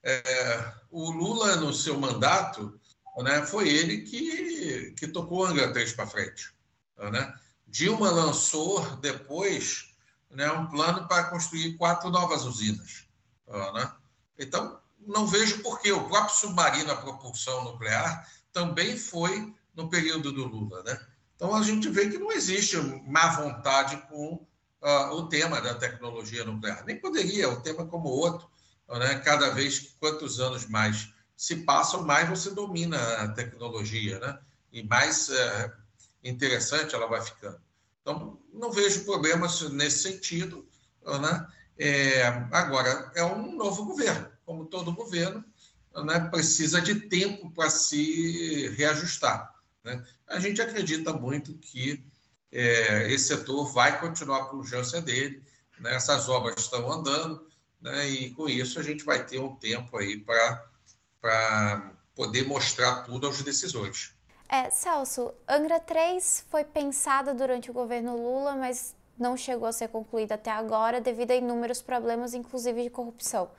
É, 0.03 0.73
o 0.89 1.11
Lula, 1.11 1.57
no 1.57 1.73
seu 1.73 1.99
mandato, 1.99 2.79
né, 3.17 3.45
foi 3.45 3.69
ele 3.69 4.01
que, 4.01 4.91
que 4.97 5.07
tocou 5.07 5.39
o 5.39 5.45
Angra 5.45 5.71
3 5.71 5.93
para 5.93 6.07
frente. 6.07 6.53
Né? 6.97 7.33
Dilma 7.67 8.09
lançou 8.09 8.95
depois 8.97 9.93
né, 10.29 10.51
um 10.51 10.67
plano 10.67 11.07
para 11.07 11.25
construir 11.25 11.77
quatro 11.77 12.09
novas 12.09 12.45
usinas. 12.45 13.05
Né? 13.47 13.91
Então, 14.39 14.79
não 15.05 15.25
vejo 15.25 15.59
por 15.59 15.79
que 15.79 15.91
o 15.91 16.07
próprio 16.07 16.35
submarino 16.35 16.91
a 16.91 16.95
propulsão 16.95 17.63
nuclear 17.63 18.27
também 18.51 18.97
foi 18.97 19.53
no 19.75 19.89
período 19.89 20.31
do 20.31 20.45
Lula, 20.45 20.83
né? 20.83 20.99
Então 21.35 21.55
a 21.55 21.63
gente 21.63 21.89
vê 21.89 22.09
que 22.09 22.17
não 22.17 22.31
existe 22.31 22.77
má 23.07 23.29
vontade 23.29 23.97
com 24.09 24.45
uh, 24.81 25.15
o 25.15 25.27
tema 25.27 25.59
da 25.59 25.73
tecnologia 25.73 26.45
nuclear. 26.45 26.85
Nem 26.85 26.99
poderia, 26.99 27.49
um 27.49 27.61
tema 27.61 27.85
como 27.85 28.09
outro, 28.09 28.47
né? 28.99 29.19
Cada 29.19 29.49
vez 29.51 29.95
quantos 29.99 30.39
anos 30.39 30.67
mais 30.67 31.09
se 31.35 31.57
passam, 31.57 32.03
mais 32.03 32.29
você 32.29 32.51
domina 32.51 32.97
a 33.15 33.27
tecnologia, 33.29 34.19
né? 34.19 34.39
E 34.71 34.83
mais 34.83 35.29
uh, 35.29 35.71
interessante 36.23 36.95
ela 36.95 37.07
vai 37.07 37.21
ficando. 37.21 37.59
Então 38.01 38.39
não 38.53 38.71
vejo 38.71 39.05
problemas 39.05 39.61
nesse 39.71 40.03
sentido, 40.03 40.67
né? 41.05 41.47
É, 41.77 42.27
agora 42.51 43.11
é 43.15 43.23
um 43.23 43.55
novo 43.55 43.85
governo, 43.85 44.27
como 44.45 44.65
todo 44.65 44.93
governo, 44.93 45.43
né? 46.05 46.19
Precisa 46.29 46.81
de 46.81 46.95
tempo 46.95 47.49
para 47.51 47.69
se 47.69 48.67
reajustar. 48.77 49.51
Né? 49.83 50.03
A 50.27 50.39
gente 50.39 50.61
acredita 50.61 51.13
muito 51.13 51.53
que 51.55 52.03
é, 52.51 53.11
esse 53.11 53.29
setor 53.29 53.71
vai 53.71 53.99
continuar 53.99 54.37
a 54.37 54.45
pujança 54.45 55.01
dele, 55.01 55.43
né? 55.79 55.95
essas 55.95 56.29
obras 56.29 56.59
estão 56.59 56.91
andando, 56.91 57.47
né? 57.81 58.07
e 58.07 58.29
com 58.31 58.47
isso 58.47 58.79
a 58.79 58.83
gente 58.83 59.03
vai 59.03 59.25
ter 59.25 59.39
um 59.39 59.55
tempo 59.55 59.97
aí 59.97 60.17
para 60.17 61.91
poder 62.15 62.45
mostrar 62.45 63.03
tudo 63.03 63.27
aos 63.27 63.41
decisores. 63.41 64.13
É, 64.47 64.69
Celso, 64.69 65.33
Angra 65.47 65.79
3 65.79 66.45
foi 66.49 66.63
pensada 66.63 67.33
durante 67.33 67.71
o 67.71 67.73
governo 67.73 68.17
Lula, 68.17 68.55
mas 68.55 68.93
não 69.17 69.37
chegou 69.37 69.67
a 69.67 69.71
ser 69.71 69.87
concluída 69.87 70.35
até 70.35 70.51
agora 70.51 70.99
devido 70.99 71.31
a 71.31 71.35
inúmeros 71.35 71.81
problemas, 71.81 72.33
inclusive 72.33 72.83
de 72.83 72.89
corrupção. 72.89 73.49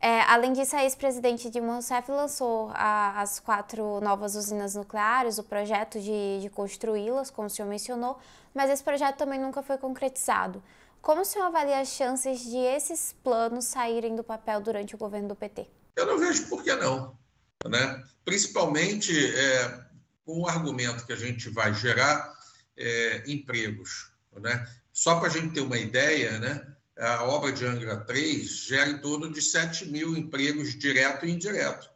É, 0.00 0.20
além 0.22 0.52
disso, 0.52 0.76
a 0.76 0.82
ex-presidente 0.82 1.48
Dilma 1.48 1.74
Rousseff 1.74 2.10
lançou 2.10 2.70
a, 2.74 3.20
as 3.20 3.40
quatro 3.40 4.00
novas 4.00 4.34
usinas 4.34 4.74
nucleares, 4.74 5.38
o 5.38 5.44
projeto 5.44 6.00
de, 6.00 6.40
de 6.40 6.50
construí-las, 6.50 7.30
como 7.30 7.46
o 7.46 7.50
senhor 7.50 7.68
mencionou, 7.68 8.18
mas 8.54 8.70
esse 8.70 8.82
projeto 8.82 9.16
também 9.16 9.40
nunca 9.40 9.62
foi 9.62 9.78
concretizado. 9.78 10.62
Como 11.06 11.20
o 11.20 11.24
senhor 11.24 11.44
avalia 11.44 11.78
as 11.78 11.90
chances 11.90 12.40
de 12.40 12.56
esses 12.56 13.14
planos 13.22 13.66
saírem 13.66 14.16
do 14.16 14.24
papel 14.24 14.60
durante 14.60 14.96
o 14.96 14.98
governo 14.98 15.28
do 15.28 15.36
PT? 15.36 15.64
Eu 15.94 16.04
não 16.04 16.18
vejo 16.18 16.48
por 16.48 16.64
que 16.64 16.74
não. 16.74 17.16
Né? 17.64 18.04
Principalmente 18.24 19.12
é, 19.16 19.86
com 20.24 20.40
o 20.40 20.48
argumento 20.48 21.06
que 21.06 21.12
a 21.12 21.16
gente 21.16 21.48
vai 21.48 21.72
gerar 21.72 22.36
é, 22.76 23.22
empregos. 23.24 24.10
Né? 24.32 24.68
Só 24.92 25.20
para 25.20 25.28
a 25.28 25.30
gente 25.30 25.54
ter 25.54 25.60
uma 25.60 25.78
ideia, 25.78 26.40
né? 26.40 26.66
a 26.98 27.22
obra 27.22 27.52
de 27.52 27.64
Angra 27.64 27.98
3 27.98 28.44
gera 28.44 28.90
em 28.90 28.98
torno 28.98 29.32
de 29.32 29.40
7 29.40 29.86
mil 29.86 30.16
empregos 30.16 30.76
direto 30.76 31.24
e 31.24 31.30
indireto 31.30 31.88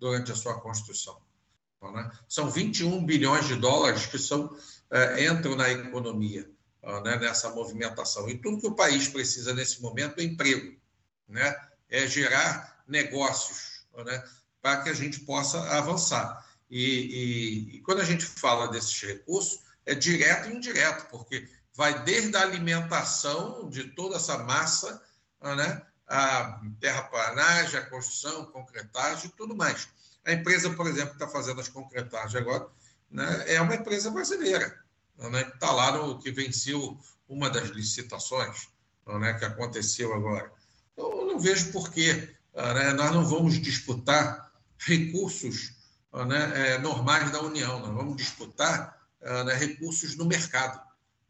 durante 0.00 0.32
a 0.32 0.34
sua 0.34 0.60
construção. 0.60 1.20
Né? 1.80 2.10
São 2.28 2.50
21 2.50 3.06
bilhões 3.06 3.46
de 3.46 3.54
dólares 3.54 4.06
que 4.06 4.18
são, 4.18 4.58
é, 4.90 5.24
entram 5.24 5.54
na 5.54 5.70
economia 5.70 6.50
né? 7.02 7.16
nessa 7.16 7.50
movimentação. 7.50 8.28
E 8.28 8.38
tudo 8.38 8.60
que 8.60 8.66
o 8.66 8.74
país 8.74 9.08
precisa 9.08 9.52
nesse 9.52 9.82
momento 9.82 10.20
é 10.20 10.24
emprego, 10.24 10.76
né? 11.28 11.54
é 11.88 12.06
gerar 12.06 12.82
negócios 12.86 13.84
né? 14.04 14.24
para 14.62 14.82
que 14.82 14.88
a 14.88 14.94
gente 14.94 15.20
possa 15.20 15.60
avançar. 15.76 16.44
E, 16.70 16.84
e, 16.84 17.76
e 17.76 17.80
quando 17.80 18.00
a 18.00 18.04
gente 18.04 18.24
fala 18.24 18.68
desses 18.68 19.00
recursos, 19.00 19.60
é 19.84 19.94
direto 19.94 20.48
e 20.48 20.56
indireto, 20.56 21.08
porque 21.10 21.48
vai 21.74 22.02
desde 22.04 22.36
a 22.36 22.42
alimentação 22.42 23.68
de 23.68 23.84
toda 23.90 24.16
essa 24.16 24.38
massa, 24.38 25.02
né? 25.42 25.82
a 26.08 26.60
terraplanagem, 26.80 27.78
a 27.78 27.86
construção, 27.86 28.46
concretagem 28.46 29.26
e 29.26 29.36
tudo 29.36 29.56
mais. 29.56 29.88
A 30.24 30.32
empresa, 30.32 30.70
por 30.70 30.86
exemplo, 30.86 31.10
que 31.10 31.22
está 31.22 31.28
fazendo 31.28 31.60
as 31.60 31.68
concretagens 31.68 32.34
agora, 32.34 32.68
né, 33.10 33.44
é 33.46 33.60
uma 33.60 33.74
empresa 33.74 34.10
brasileira, 34.10 34.76
né, 35.18 35.44
que 35.44 35.54
está 35.54 35.72
lá 35.72 35.92
no 35.92 36.18
que 36.18 36.30
venceu 36.30 36.98
uma 37.28 37.50
das 37.50 37.68
licitações 37.70 38.68
né, 39.06 39.34
que 39.34 39.44
aconteceu 39.44 40.14
agora. 40.14 40.52
Eu 40.96 41.26
não 41.26 41.38
vejo 41.38 41.72
por 41.72 41.90
que 41.90 42.12
né, 42.54 42.92
nós 42.94 43.12
não 43.12 43.24
vamos 43.24 43.60
disputar 43.60 44.52
recursos 44.78 45.72
né, 46.12 46.72
é, 46.74 46.78
normais 46.78 47.30
da 47.30 47.40
União, 47.42 47.78
nós 47.80 47.94
vamos 47.94 48.16
disputar 48.16 48.96
né, 49.20 49.54
recursos 49.54 50.16
no 50.16 50.24
mercado 50.24 50.80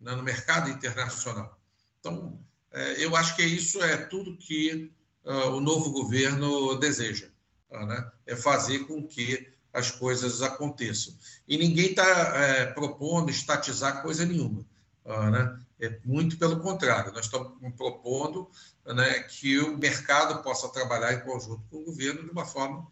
né, 0.00 0.14
no 0.14 0.22
mercado 0.22 0.70
internacional. 0.70 1.58
Então, 1.98 2.38
é, 2.72 3.04
eu 3.04 3.16
acho 3.16 3.34
que 3.36 3.42
isso 3.42 3.82
é 3.82 3.96
tudo 3.96 4.36
que 4.36 4.92
o 5.24 5.60
novo 5.60 5.90
governo 5.90 6.78
deseja, 6.78 7.28
né? 7.68 8.12
é 8.26 8.36
fazer 8.36 8.86
com 8.86 9.04
que 9.04 9.52
as 9.76 9.90
coisas 9.90 10.40
aconteçam. 10.40 11.14
E 11.46 11.58
ninguém 11.58 11.90
está 11.90 12.04
é, 12.04 12.66
propondo 12.66 13.30
estatizar 13.30 14.02
coisa 14.02 14.24
nenhuma. 14.24 14.64
Uh, 15.04 15.30
né? 15.30 15.58
É 15.78 15.98
muito 16.04 16.38
pelo 16.38 16.60
contrário, 16.60 17.12
nós 17.12 17.26
estamos 17.26 17.52
propondo 17.76 18.50
né, 18.86 19.20
que 19.20 19.58
o 19.58 19.76
mercado 19.76 20.42
possa 20.42 20.68
trabalhar 20.70 21.12
em 21.12 21.20
conjunto 21.20 21.62
com 21.70 21.76
o 21.76 21.84
governo 21.84 22.24
de 22.24 22.30
uma 22.30 22.46
forma 22.46 22.86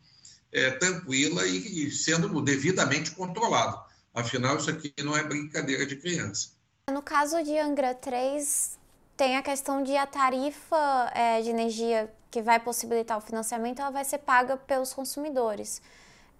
é, 0.53 0.70
tranquila 0.73 1.47
e, 1.47 1.87
e 1.87 1.90
sendo 1.90 2.40
devidamente 2.42 3.12
controlado. 3.12 3.83
Afinal, 4.12 4.59
isso 4.59 4.70
aqui 4.70 4.92
não 5.03 5.16
é 5.16 5.25
brincadeira 5.25 5.87
de 5.87 5.97
criança. 5.97 6.51
No 6.92 7.03
caso 7.03 7.42
de 7.42 7.59
Angra 7.59 7.94
3, 7.94 8.79
tem 9.16 9.37
a 9.37 9.42
questão 9.42 9.83
de 9.83 9.97
a 9.97 10.07
tarifa 10.07 11.11
é, 11.14 11.40
de 11.40 11.49
energia 11.49 12.12
que 12.31 12.42
vai 12.42 12.61
possibilitar 12.61 13.16
o 13.16 13.20
financiamento, 13.20 13.81
ela 13.81 13.90
vai 13.90 14.05
ser 14.05 14.18
paga 14.18 14.57
pelos 14.57 14.92
consumidores. 14.92 15.81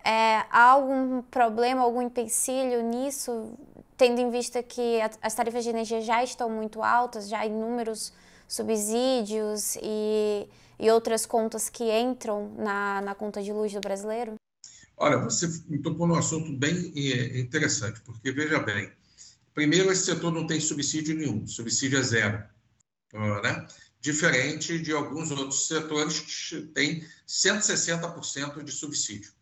É, 0.05 0.45
há 0.51 0.71
algum 0.71 1.23
problema, 1.23 1.83
algum 1.83 2.03
empecilho 2.03 2.83
nisso, 2.83 3.55
tendo 3.97 4.21
em 4.21 4.31
vista 4.31 4.62
que 4.62 5.01
as 5.23 5.35
tarifas 5.35 5.64
de 5.64 5.71
energia 5.71 6.01
já 6.01 6.23
estão 6.23 6.51
muito 6.51 6.83
altas, 6.83 7.29
já 7.29 7.45
inúmeros 7.47 8.12
subsídios 8.47 9.77
e, 9.83 10.47
e 10.79 10.90
outras 10.90 11.25
contas 11.25 11.71
que 11.71 11.90
entram 11.90 12.53
na, 12.59 13.01
na 13.01 13.14
conta 13.14 13.43
de 13.43 13.53
luz 13.53 13.73
do 13.73 13.81
brasileiro? 13.81 14.35
Olha, 14.97 15.19
você 15.19 15.49
tocou 15.83 16.07
num 16.07 16.17
assunto 16.17 16.53
bem 16.53 16.93
é, 16.95 17.40
interessante, 17.40 18.01
porque 18.03 18.31
veja 18.31 18.61
bem, 18.61 18.93
Primeiro, 19.55 19.93
esse 19.93 20.05
setor 20.05 20.33
não 20.33 20.47
tem 20.47 20.61
subsídio 20.61 21.14
nenhum, 21.14 21.47
subsídio 21.47 21.99
é 21.99 22.03
zero. 22.03 22.45
Né? 23.12 23.67
Diferente 24.01 24.81
de 24.81 24.93
alguns 24.93 25.31
outros 25.31 25.69
setores 25.69 26.19
que 26.19 26.62
têm 26.75 27.07
160% 27.27 28.64
de 28.64 28.73
subsídio. 28.73 29.33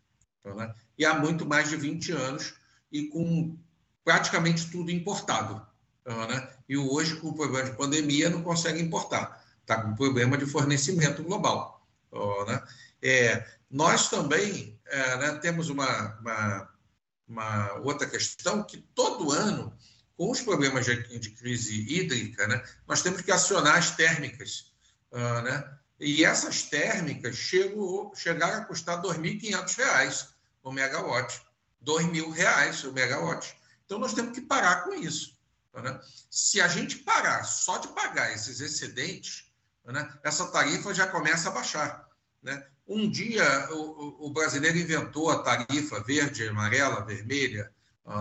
Né? 0.45 0.73
E 0.97 1.05
há 1.05 1.13
muito 1.13 1.45
mais 1.45 1.69
de 1.69 1.77
20 1.77 2.11
anos 2.11 2.53
e 2.91 3.07
com 3.07 3.57
praticamente 4.03 4.69
tudo 4.69 4.91
importado. 4.91 5.65
Né? 6.05 6.49
E 6.67 6.77
hoje, 6.77 7.15
com 7.15 7.29
o 7.29 7.33
problema 7.33 7.69
de 7.69 7.77
pandemia, 7.77 8.29
não 8.29 8.43
consegue 8.43 8.81
importar. 8.81 9.43
Está 9.61 9.81
com 9.81 9.95
problema 9.95 10.37
de 10.37 10.45
fornecimento 10.45 11.23
global. 11.23 11.87
Né? 12.47 12.61
É, 13.01 13.47
nós 13.69 14.09
também 14.09 14.79
é, 14.85 15.17
né, 15.17 15.31
temos 15.35 15.69
uma, 15.69 16.19
uma, 16.19 16.69
uma 17.27 17.73
outra 17.79 18.07
questão 18.07 18.63
que 18.63 18.77
todo 18.93 19.31
ano 19.31 19.75
com 20.17 20.29
os 20.29 20.41
problemas 20.41 20.85
de, 20.85 21.19
de 21.19 21.31
crise 21.31 21.75
hídrica, 21.75 22.47
né, 22.47 22.63
nós 22.87 23.01
temos 23.01 23.21
que 23.21 23.31
acionar 23.31 23.77
as 23.77 23.91
térmicas. 23.91 24.71
Uh, 25.11 25.41
né? 25.41 25.77
E 25.99 26.23
essas 26.23 26.63
térmicas 26.63 27.35
chegou, 27.35 28.13
chegaram 28.15 28.61
a 28.61 28.65
custar 28.65 29.01
R$ 29.01 29.07
2.500 29.07 30.27
o 30.63 30.71
megawatt. 30.71 31.41
R$ 31.85 31.93
2.000 31.93 32.89
o 32.89 32.93
megawatt. 32.93 33.55
Então, 33.85 33.99
nós 33.99 34.13
temos 34.13 34.33
que 34.33 34.41
parar 34.41 34.85
com 34.85 34.93
isso. 34.93 35.37
Né? 35.73 35.99
Se 36.29 36.61
a 36.61 36.67
gente 36.67 36.97
parar 36.99 37.43
só 37.43 37.77
de 37.77 37.89
pagar 37.89 38.33
esses 38.33 38.61
excedentes, 38.61 39.51
né, 39.85 40.11
essa 40.23 40.47
tarifa 40.47 40.93
já 40.93 41.07
começa 41.07 41.49
a 41.49 41.51
baixar. 41.51 42.07
Né? 42.41 42.65
Um 42.87 43.09
dia, 43.09 43.69
o, 43.71 44.27
o 44.27 44.29
brasileiro 44.29 44.77
inventou 44.77 45.29
a 45.29 45.43
tarifa 45.43 46.01
verde, 46.01 46.47
amarela, 46.47 47.05
vermelha, 47.05 47.71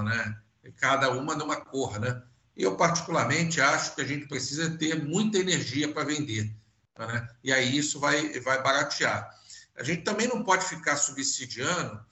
né? 0.04 0.40
cada 0.78 1.10
uma 1.10 1.34
numa 1.34 1.56
cor, 1.56 1.98
né? 1.98 2.22
Eu, 2.56 2.76
particularmente, 2.76 3.60
acho 3.60 3.94
que 3.94 4.02
a 4.02 4.06
gente 4.06 4.26
precisa 4.28 4.70
ter 4.76 5.02
muita 5.02 5.38
energia 5.38 5.92
para 5.92 6.04
vender, 6.04 6.54
né? 6.98 7.28
E 7.42 7.52
aí 7.52 7.76
isso 7.76 7.98
vai, 7.98 8.38
vai 8.40 8.62
baratear. 8.62 9.28
A 9.74 9.82
gente 9.82 10.02
também 10.02 10.28
não 10.28 10.44
pode 10.44 10.64
ficar 10.66 10.96
subsidiando 10.96 12.04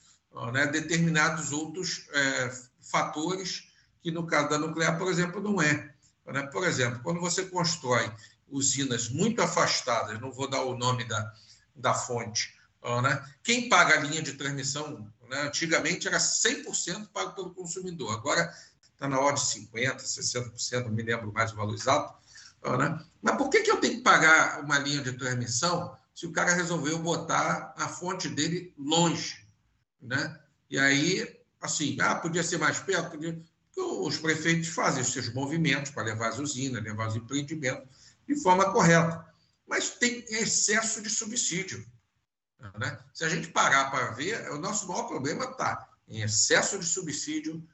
né, 0.53 0.67
determinados 0.67 1.53
outros 1.53 2.07
é, 2.13 2.53
fatores 2.81 3.69
que, 4.03 4.11
no 4.11 4.27
caso 4.27 4.49
da 4.51 4.59
nuclear, 4.59 4.99
por 4.99 5.11
exemplo, 5.11 5.43
não 5.43 5.61
é. 5.61 5.95
Né? 6.27 6.43
Por 6.47 6.65
exemplo, 6.65 7.01
quando 7.03 7.21
você 7.21 7.45
constrói 7.45 8.11
usinas 8.49 9.09
muito 9.09 9.43
afastadas, 9.43 10.21
não 10.21 10.33
vou 10.33 10.49
dar 10.49 10.63
o 10.63 10.77
nome 10.77 11.05
da, 11.05 11.33
da 11.75 11.95
fonte, 11.95 12.55
né? 13.03 13.25
quem 13.43 13.69
paga 13.69 13.95
a 13.95 14.01
linha 14.01 14.23
de 14.23 14.33
transmissão 14.35 15.11
né? 15.31 15.43
Antigamente 15.43 16.09
era 16.09 16.19
100% 16.19 17.09
pago 17.13 17.35
pelo 17.35 17.55
consumidor, 17.55 18.13
agora 18.13 18.53
está 18.93 19.09
na 19.09 19.21
ordem 19.21 19.43
de 19.43 19.69
50%, 19.73 19.97
60%, 19.97 20.85
não 20.85 20.91
me 20.91 21.05
lembro 21.05 21.33
mais 21.33 21.53
o 21.53 21.57
valor 21.57 21.73
exato. 21.73 22.13
Né? 22.77 23.01
Mas 23.23 23.37
por 23.37 23.49
que, 23.49 23.61
que 23.61 23.71
eu 23.71 23.81
tenho 23.81 23.99
que 23.99 24.03
pagar 24.03 24.61
uma 24.61 24.79
linha 24.79 25.01
de 25.01 25.13
transmissão 25.13 25.97
se 26.13 26.27
o 26.27 26.33
cara 26.33 26.53
resolveu 26.53 26.99
botar 26.99 27.73
a 27.79 27.89
fonte 27.89 28.29
dele 28.29 28.75
longe, 28.77 29.47
né? 30.01 30.39
E 30.69 30.79
aí, 30.79 31.41
assim, 31.61 31.97
ah, 32.01 32.15
podia 32.15 32.43
ser 32.43 32.59
mais 32.59 32.79
perto, 32.79 33.11
podia... 33.11 33.41
os 33.77 34.19
prefeitos 34.19 34.69
fazem 34.69 35.03
os 35.03 35.13
seus 35.13 35.33
movimentos 35.33 35.91
para 35.91 36.05
levar 36.05 36.29
as 36.29 36.39
usinas, 36.39 36.83
levar 36.83 37.09
os 37.09 37.17
empreendimentos 37.17 37.89
de 38.27 38.37
forma 38.41 38.73
correta. 38.73 39.27
Mas 39.67 39.91
tem 39.91 40.25
excesso 40.29 41.03
de 41.03 41.11
subsídio. 41.11 41.85
Né? 42.79 42.99
Se 43.13 43.25
a 43.25 43.29
gente 43.29 43.49
parar 43.49 43.91
para 43.91 44.11
ver, 44.13 44.51
o 44.51 44.59
nosso 44.59 44.87
maior 44.89 45.05
problema 45.05 45.45
está 45.45 45.89
em 46.09 46.23
excesso 46.23 46.79
de 46.79 46.85
subsídio 46.85 47.67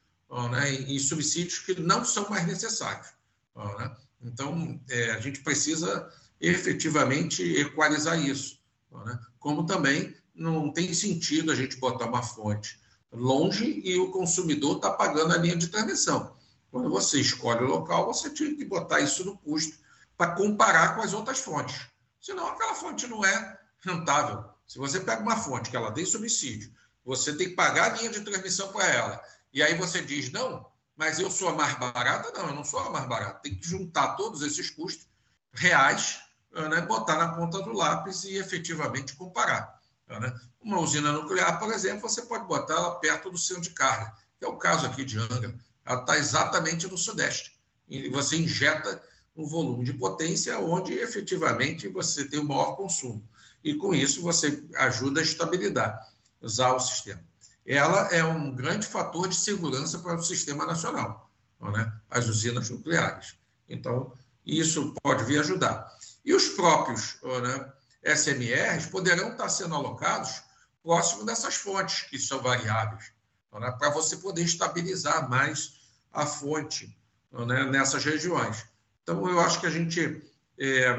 né? 0.50 0.70
e 0.70 0.98
subsídios 1.00 1.58
que 1.58 1.80
não 1.80 2.04
são 2.04 2.28
mais 2.28 2.46
necessários. 2.46 3.08
Né? 3.54 3.96
Então, 4.22 4.80
é, 4.88 5.12
a 5.12 5.20
gente 5.20 5.40
precisa 5.40 6.10
efetivamente 6.40 7.42
equalizar 7.42 8.18
isso. 8.18 8.60
Né? 8.92 9.18
Como 9.38 9.66
também 9.66 10.14
não 10.36 10.70
tem 10.70 10.92
sentido 10.92 11.50
a 11.50 11.54
gente 11.54 11.76
botar 11.76 12.06
uma 12.06 12.22
fonte 12.22 12.78
longe 13.12 13.80
e 13.84 13.98
o 13.98 14.10
consumidor 14.10 14.76
está 14.76 14.90
pagando 14.90 15.32
a 15.32 15.38
linha 15.38 15.56
de 15.56 15.68
transmissão. 15.68 16.36
Quando 16.70 16.90
você 16.90 17.20
escolhe 17.20 17.64
o 17.64 17.68
local, 17.68 18.06
você 18.06 18.28
tinha 18.30 18.54
que 18.54 18.64
botar 18.64 19.00
isso 19.00 19.24
no 19.24 19.38
custo 19.38 19.78
para 20.16 20.32
comparar 20.32 20.94
com 20.94 21.02
as 21.02 21.14
outras 21.14 21.38
fontes. 21.38 21.86
Senão, 22.20 22.46
aquela 22.48 22.74
fonte 22.74 23.06
não 23.06 23.24
é 23.24 23.58
rentável. 23.80 24.44
Se 24.66 24.78
você 24.78 25.00
pega 25.00 25.22
uma 25.22 25.36
fonte 25.36 25.70
que 25.70 25.76
ela 25.76 25.92
tem 25.92 26.04
subsídio, 26.04 26.72
você 27.04 27.32
tem 27.34 27.50
que 27.50 27.54
pagar 27.54 27.92
a 27.92 27.96
linha 27.96 28.10
de 28.10 28.20
transmissão 28.20 28.72
para 28.72 28.86
ela, 28.86 29.22
e 29.52 29.62
aí 29.62 29.74
você 29.74 30.02
diz, 30.02 30.30
não, 30.32 30.66
mas 30.96 31.18
eu 31.18 31.30
sou 31.30 31.48
a 31.48 31.54
mais 31.54 31.78
barata? 31.78 32.32
Não, 32.32 32.48
eu 32.48 32.54
não 32.54 32.64
sou 32.64 32.80
a 32.80 32.90
mais 32.90 33.06
barata. 33.06 33.40
Tem 33.42 33.54
que 33.54 33.66
juntar 33.66 34.16
todos 34.16 34.42
esses 34.42 34.70
custos 34.70 35.06
reais, 35.52 36.20
né, 36.52 36.80
botar 36.82 37.16
na 37.16 37.34
ponta 37.34 37.62
do 37.62 37.72
lápis 37.72 38.24
e 38.24 38.36
efetivamente 38.36 39.14
comparar. 39.14 39.75
Né? 40.08 40.38
Uma 40.60 40.80
usina 40.80 41.12
nuclear, 41.12 41.58
por 41.58 41.72
exemplo, 41.72 42.08
você 42.08 42.22
pode 42.22 42.46
botar 42.46 42.74
ela 42.74 42.94
perto 42.96 43.30
do 43.30 43.38
centro 43.38 43.62
de 43.62 43.70
carga, 43.70 44.14
que 44.38 44.44
é 44.44 44.48
o 44.48 44.56
caso 44.56 44.86
aqui 44.86 45.04
de 45.04 45.18
Angra. 45.18 45.54
Ela 45.84 46.00
está 46.00 46.16
exatamente 46.16 46.86
no 46.86 46.96
sudeste. 46.96 47.56
E 47.88 48.08
você 48.08 48.36
injeta 48.36 49.02
um 49.36 49.46
volume 49.46 49.84
de 49.84 49.92
potência 49.92 50.58
onde 50.58 50.94
efetivamente 50.94 51.88
você 51.88 52.24
tem 52.24 52.40
o 52.40 52.44
maior 52.44 52.76
consumo. 52.76 53.26
E 53.62 53.74
com 53.74 53.94
isso 53.94 54.22
você 54.22 54.64
ajuda 54.76 55.20
a 55.20 55.22
estabilizar, 55.22 56.00
usar 56.40 56.72
o 56.72 56.80
sistema. 56.80 57.22
Ela 57.66 58.08
é 58.12 58.24
um 58.24 58.54
grande 58.54 58.86
fator 58.86 59.28
de 59.28 59.34
segurança 59.34 59.98
para 59.98 60.16
o 60.16 60.22
sistema 60.22 60.64
nacional, 60.64 61.30
né? 61.60 61.92
as 62.08 62.28
usinas 62.28 62.70
nucleares. 62.70 63.36
Então, 63.68 64.12
isso 64.44 64.94
pode 65.02 65.24
vir 65.24 65.40
ajudar. 65.40 65.92
E 66.24 66.32
os 66.32 66.48
próprios 66.50 67.18
né, 67.42 67.72
SMRs 68.14 68.86
poderão 68.86 69.32
estar 69.32 69.48
sendo 69.48 69.74
alocados 69.74 70.42
próximo 70.82 71.24
dessas 71.24 71.56
fontes, 71.56 72.02
que 72.02 72.18
são 72.18 72.40
variáveis, 72.40 73.12
né, 73.52 73.74
para 73.78 73.90
você 73.90 74.16
poder 74.18 74.42
estabilizar 74.42 75.28
mais 75.28 75.80
a 76.12 76.24
fonte 76.24 76.96
né, 77.32 77.64
nessas 77.64 78.04
regiões. 78.04 78.64
Então, 79.02 79.28
eu 79.28 79.40
acho 79.40 79.60
que 79.60 79.66
a 79.66 79.70
gente. 79.70 80.22
É, 80.58 80.96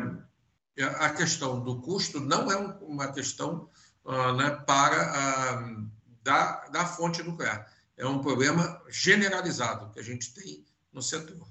a 0.99 1.09
questão 1.09 1.59
do 1.59 1.81
custo 1.81 2.19
não 2.19 2.51
é 2.51 2.55
uma 2.55 3.11
questão 3.11 3.67
uh, 4.05 4.31
né, 4.33 4.51
para 4.67 5.59
uh, 5.59 5.91
da, 6.21 6.67
da 6.67 6.85
fonte 6.85 7.23
nuclear. 7.23 7.67
É 7.97 8.05
um 8.05 8.21
problema 8.21 8.79
generalizado 8.87 9.89
que 9.91 9.99
a 9.99 10.03
gente 10.03 10.31
tem 10.35 10.63
no 10.93 11.01
setor. 11.01 11.47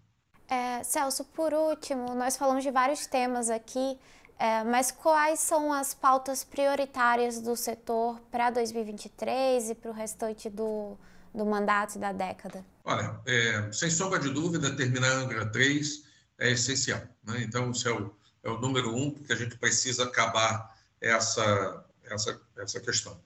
É, 0.49 0.85
Celso, 0.85 1.25
por 1.25 1.53
último, 1.53 2.15
nós 2.15 2.37
falamos 2.37 2.63
de 2.63 2.71
vários 2.71 3.07
temas 3.07 3.51
aqui, 3.51 3.99
é, 4.39 4.63
mas 4.65 4.91
quais 4.91 5.41
são 5.41 5.73
as 5.73 5.95
pautas 5.95 6.45
prioritárias 6.45 7.41
do 7.41 7.57
setor 7.57 8.21
para 8.31 8.51
2023 8.51 9.71
e 9.71 9.75
para 9.75 9.91
o 9.91 9.95
restante 9.95 10.51
do, 10.51 10.97
do 11.35 11.47
mandato 11.47 11.97
e 11.97 11.99
da 11.99 12.13
década? 12.13 12.65
Olha, 12.85 13.19
é, 13.27 13.71
sem 13.73 13.91
sombra 13.91 14.19
de 14.19 14.29
dúvida, 14.29 14.77
terminar 14.77 15.11
a 15.11 15.15
Angra 15.15 15.47
3 15.47 16.05
é 16.39 16.51
essencial. 16.51 17.01
Né? 17.25 17.43
Então, 17.43 17.71
isso 17.71 17.89
é 17.89 17.93
o, 17.93 18.15
é 18.45 18.51
o 18.51 18.59
número 18.59 18.95
um, 18.95 19.11
porque 19.11 19.33
a 19.33 19.37
gente 19.37 19.57
precisa 19.57 20.05
acabar 20.05 20.77
essa, 21.01 21.85
essa, 22.05 22.41
essa 22.59 22.81
questão. 22.81 23.19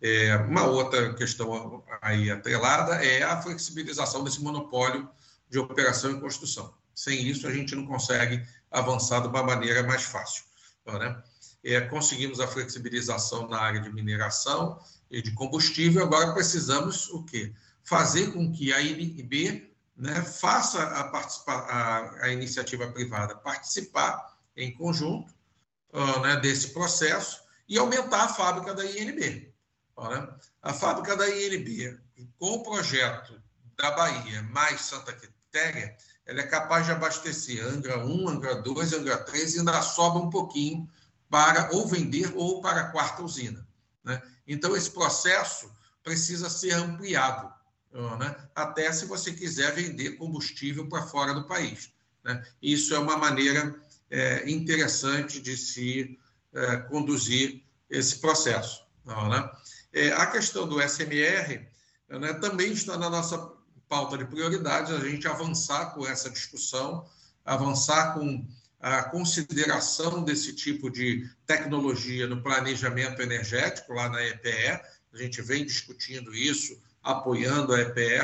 É, 0.00 0.36
uma 0.36 0.64
outra 0.64 1.14
questão 1.14 1.82
aí 2.00 2.30
atrelada 2.30 3.04
é 3.04 3.22
a 3.22 3.40
flexibilização 3.40 4.22
desse 4.22 4.40
monopólio 4.40 5.08
de 5.48 5.58
operação 5.58 6.12
e 6.12 6.20
construção. 6.20 6.72
Sem 6.94 7.26
isso, 7.26 7.46
a 7.46 7.52
gente 7.52 7.74
não 7.74 7.86
consegue 7.86 8.46
avançar 8.70 9.20
de 9.22 9.28
uma 9.28 9.42
maneira 9.42 9.82
mais 9.82 10.02
fácil. 10.02 10.44
Né? 10.96 11.22
É, 11.64 11.80
conseguimos 11.80 12.40
a 12.40 12.46
flexibilização 12.46 13.48
na 13.48 13.58
área 13.58 13.80
de 13.80 13.92
mineração 13.92 14.80
e 15.10 15.20
de 15.20 15.32
combustível, 15.32 16.04
agora 16.04 16.32
precisamos 16.32 17.08
o 17.08 17.24
quê? 17.24 17.52
Fazer 17.82 18.32
com 18.32 18.52
que 18.52 18.72
a 18.72 18.80
INB 18.80 19.68
né, 19.96 20.22
faça 20.22 20.80
a, 20.80 21.10
a, 21.10 22.24
a, 22.24 22.28
iniciativa 22.28 22.86
privada 22.92 23.34
participar 23.34 24.38
em 24.56 24.72
conjunto 24.72 25.34
uh, 25.92 26.20
né, 26.20 26.36
desse 26.36 26.68
processo 26.68 27.40
e 27.68 27.76
aumentar 27.76 28.24
a 28.24 28.28
fábrica 28.28 28.74
da 28.74 28.84
INB. 28.84 29.52
Né? 29.98 30.28
A 30.62 30.72
fábrica 30.72 31.16
da 31.16 31.28
INB, 31.28 31.98
com 32.38 32.52
o 32.52 32.62
projeto 32.62 33.40
da 33.76 33.90
Bahia 33.92 34.42
mais 34.42 34.82
Santa 34.82 35.12
Quitéria, 35.12 35.96
ela 36.28 36.40
é 36.40 36.46
capaz 36.46 36.84
de 36.84 36.92
abastecer 36.92 37.66
Angra 37.66 38.04
1, 38.04 38.28
Angra 38.28 38.54
2, 38.56 38.92
Angra 38.92 39.16
3 39.16 39.54
e 39.54 39.58
ainda 39.60 39.80
sobra 39.80 40.20
um 40.20 40.28
pouquinho 40.28 40.88
para 41.30 41.70
ou 41.72 41.88
vender 41.88 42.30
ou 42.36 42.60
para 42.60 42.82
a 42.82 42.90
quarta 42.90 43.22
usina. 43.22 43.66
Né? 44.04 44.20
Então, 44.46 44.76
esse 44.76 44.90
processo 44.90 45.72
precisa 46.04 46.50
ser 46.50 46.74
ampliado 46.74 47.50
né? 48.18 48.36
até 48.54 48.92
se 48.92 49.06
você 49.06 49.32
quiser 49.32 49.74
vender 49.74 50.12
combustível 50.12 50.86
para 50.86 51.06
fora 51.06 51.32
do 51.32 51.46
país. 51.46 51.90
Né? 52.22 52.44
Isso 52.60 52.94
é 52.94 52.98
uma 52.98 53.16
maneira 53.16 53.74
é, 54.10 54.48
interessante 54.50 55.40
de 55.40 55.56
se 55.56 56.18
é, 56.52 56.76
conduzir 56.76 57.62
esse 57.88 58.18
processo. 58.18 58.84
Né? 59.06 59.50
É, 59.94 60.12
a 60.12 60.26
questão 60.26 60.68
do 60.68 60.80
SMR 60.86 61.66
né, 62.06 62.34
também 62.34 62.72
está 62.72 62.98
na 62.98 63.08
nossa 63.08 63.38
pauta 63.88 64.18
de 64.18 64.24
prioridades, 64.24 64.92
a 64.92 65.00
gente 65.00 65.26
avançar 65.26 65.94
com 65.94 66.06
essa 66.06 66.28
discussão, 66.28 67.08
avançar 67.44 68.14
com 68.14 68.46
a 68.80 69.02
consideração 69.04 70.22
desse 70.22 70.54
tipo 70.54 70.90
de 70.90 71.28
tecnologia 71.46 72.26
no 72.26 72.42
planejamento 72.42 73.20
energético 73.20 73.92
lá 73.92 74.08
na 74.08 74.24
EPE. 74.24 74.80
A 75.12 75.16
gente 75.16 75.42
vem 75.42 75.64
discutindo 75.64 76.34
isso 76.34 76.80
apoiando 77.02 77.74
a 77.74 77.80
EPE 77.80 78.18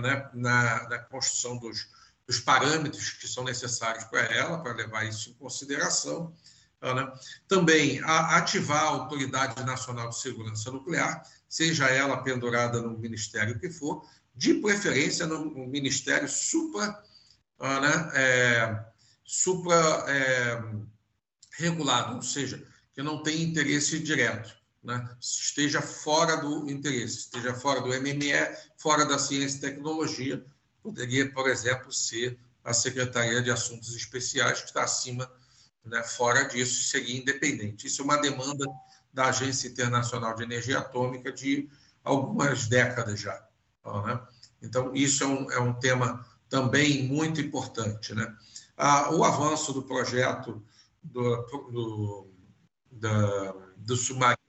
né, 0.00 0.30
na, 0.32 0.88
na, 0.88 0.98
construção 0.98 1.58
dos, 1.58 1.88
dos, 2.26 2.40
parâmetros 2.40 3.10
que 3.10 3.28
são 3.28 3.44
necessários 3.44 4.04
para 4.04 4.20
ela, 4.20 4.58
para 4.58 4.72
levar 4.72 5.04
isso 5.04 5.30
em 5.30 5.34
consideração. 5.34 6.32
Né. 6.80 7.12
Também 7.46 8.00
a, 8.02 8.36
ativar 8.38 8.84
a 8.84 8.88
Autoridade 8.88 9.62
Nacional 9.64 10.08
de 10.08 10.18
Segurança 10.18 10.70
Nuclear, 10.70 11.22
seja 11.48 11.86
ela 11.88 12.22
pendurada 12.22 12.80
no 12.80 12.96
ministério 12.96 13.58
que 13.58 13.68
for, 13.68 14.08
de 14.34 14.54
preferência 14.54 15.26
no, 15.26 15.66
ministério 15.66 16.28
supra, 16.28 17.02
né, 17.60 18.10
é, 18.14 18.84
supra 19.24 19.76
é, 20.08 20.62
regulado, 21.58 22.16
ou 22.16 22.22
seja, 22.22 22.66
que 22.94 23.02
não 23.02 23.22
tem 23.22 23.42
interesse 23.42 23.98
direto 23.98 24.62
né, 24.82 25.08
esteja 25.20 25.80
fora 25.80 26.36
do 26.36 26.68
interesse, 26.68 27.18
esteja 27.18 27.54
fora 27.54 27.80
do 27.80 27.88
MME, 27.88 28.32
fora 28.76 29.04
da 29.04 29.18
ciência 29.18 29.58
e 29.58 29.60
tecnologia. 29.60 30.44
Poderia, 30.82 31.30
por 31.32 31.48
exemplo, 31.48 31.92
ser 31.92 32.38
a 32.64 32.72
Secretaria 32.72 33.40
de 33.40 33.50
Assuntos 33.50 33.94
Especiais, 33.94 34.60
que 34.60 34.68
está 34.68 34.82
acima, 34.82 35.30
né, 35.84 36.02
fora 36.02 36.44
disso, 36.44 36.82
seria 36.84 37.16
independente. 37.16 37.86
Isso 37.86 38.02
é 38.02 38.04
uma 38.04 38.16
demanda 38.16 38.64
da 39.12 39.26
Agência 39.26 39.68
Internacional 39.68 40.34
de 40.34 40.42
Energia 40.42 40.78
Atômica 40.78 41.30
de 41.30 41.68
algumas 42.02 42.66
décadas 42.66 43.20
já. 43.20 43.46
Né? 43.84 44.20
Então, 44.62 44.94
isso 44.94 45.24
é 45.24 45.26
um, 45.26 45.50
é 45.50 45.60
um 45.60 45.74
tema 45.74 46.24
também 46.48 47.04
muito 47.04 47.40
importante. 47.40 48.14
Né? 48.14 48.34
Ah, 48.76 49.12
o 49.12 49.24
avanço 49.24 49.72
do 49.72 49.82
projeto 49.82 50.62
do, 51.02 51.36
do, 51.70 52.30
da, 52.90 53.52
do 53.76 53.96
submarino 53.96 54.42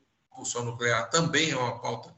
propulsão 0.44 0.66
nuclear 0.66 1.10
também 1.10 1.52
é 1.52 1.58
uma 1.58 1.80
pauta 1.80 2.14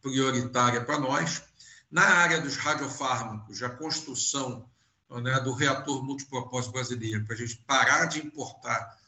prioritária 0.00 0.84
para 0.84 0.98
nós. 0.98 1.42
Na 1.90 2.02
área 2.02 2.40
dos 2.40 2.56
radiofármacos, 2.56 3.62
a 3.62 3.70
construção 3.70 4.68
né, 5.10 5.40
do 5.40 5.52
reator 5.52 6.02
multipropósito 6.02 6.72
brasileiro, 6.72 7.24
para 7.24 7.34
a 7.34 7.38
gente 7.38 7.56
parar 7.66 8.06
de 8.06 8.18
importar 8.18 8.98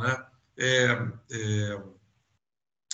né, 0.00 0.26
é, 0.56 1.12
é, 1.30 1.82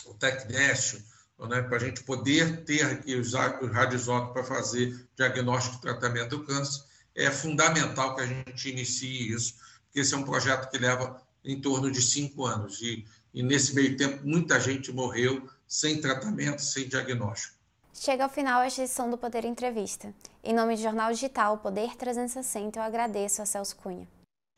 o 0.06 0.14
tecnécio, 0.14 1.02
né, 1.46 1.62
para 1.62 1.76
a 1.76 1.80
gente 1.80 2.02
poder 2.02 2.64
ter 2.64 2.82
aqui 2.84 3.16
os, 3.16 3.28
os 3.28 3.72
radioisótopos 3.72 4.32
para 4.32 4.44
fazer 4.44 5.08
diagnóstico 5.16 5.76
e 5.76 5.80
tratamento 5.80 6.38
do 6.38 6.44
câncer, 6.44 6.82
é 7.14 7.30
fundamental 7.30 8.14
que 8.14 8.22
a 8.22 8.26
gente 8.26 8.70
inicie 8.70 9.32
isso, 9.32 9.54
porque 9.84 10.00
esse 10.00 10.14
é 10.14 10.16
um 10.16 10.22
projeto 10.22 10.70
que 10.70 10.78
leva 10.78 11.20
em 11.44 11.60
torno 11.60 11.90
de 11.90 12.00
cinco 12.00 12.46
anos. 12.46 12.80
E 12.82 13.04
e 13.32 13.42
nesse 13.42 13.74
meio 13.74 13.96
tempo 13.96 14.26
muita 14.26 14.58
gente 14.58 14.92
morreu 14.92 15.48
sem 15.66 16.00
tratamento, 16.00 16.60
sem 16.60 16.88
diagnóstico. 16.88 17.58
Chega 17.94 18.24
ao 18.24 18.30
final 18.30 18.62
esta 18.62 18.82
edição 18.82 19.10
do 19.10 19.18
Poder 19.18 19.44
Entrevista. 19.44 20.12
Em 20.42 20.54
nome 20.54 20.74
do 20.74 20.82
Jornal 20.82 21.12
Digital 21.12 21.58
Poder 21.58 21.96
360, 21.96 22.78
eu 22.78 22.82
agradeço 22.82 23.42
a 23.42 23.46
Celso 23.46 23.76
Cunha. 23.76 24.08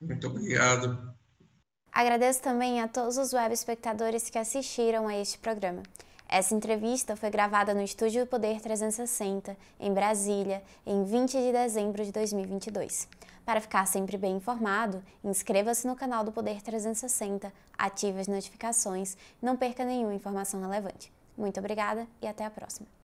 Muito 0.01 0.27
obrigado. 0.27 1.15
Agradeço 1.91 2.41
também 2.41 2.81
a 2.81 2.89
todos 2.89 3.19
os 3.19 3.33
web 3.33 3.53
espectadores 3.53 4.31
que 4.31 4.39
assistiram 4.39 5.07
a 5.09 5.17
este 5.17 5.39
programa. 5.39 5.83
Essa 6.35 6.55
entrevista 6.55 7.15
foi 7.15 7.29
gravada 7.29 7.75
no 7.75 7.83
Estúdio 7.83 8.27
Poder 8.27 8.59
360, 8.59 9.55
em 9.79 9.93
Brasília, 9.93 10.63
em 10.87 11.05
20 11.05 11.31
de 11.31 11.53
dezembro 11.53 12.03
de 12.03 12.11
2022. 12.11 13.07
Para 13.45 13.61
ficar 13.61 13.87
sempre 13.87 14.17
bem 14.17 14.37
informado, 14.37 15.03
inscreva-se 15.23 15.87
no 15.87 15.95
canal 15.95 16.25
do 16.25 16.33
Poder 16.33 16.63
360, 16.63 17.53
ative 17.77 18.19
as 18.19 18.29
notificações 18.29 19.15
não 19.43 19.59
perca 19.59 19.85
nenhuma 19.85 20.15
informação 20.15 20.63
relevante. 20.63 21.13
Muito 21.37 21.61
obrigada 21.61 22.09
e 22.23 22.27
até 22.27 22.47
a 22.47 22.51
próxima. 22.51 22.87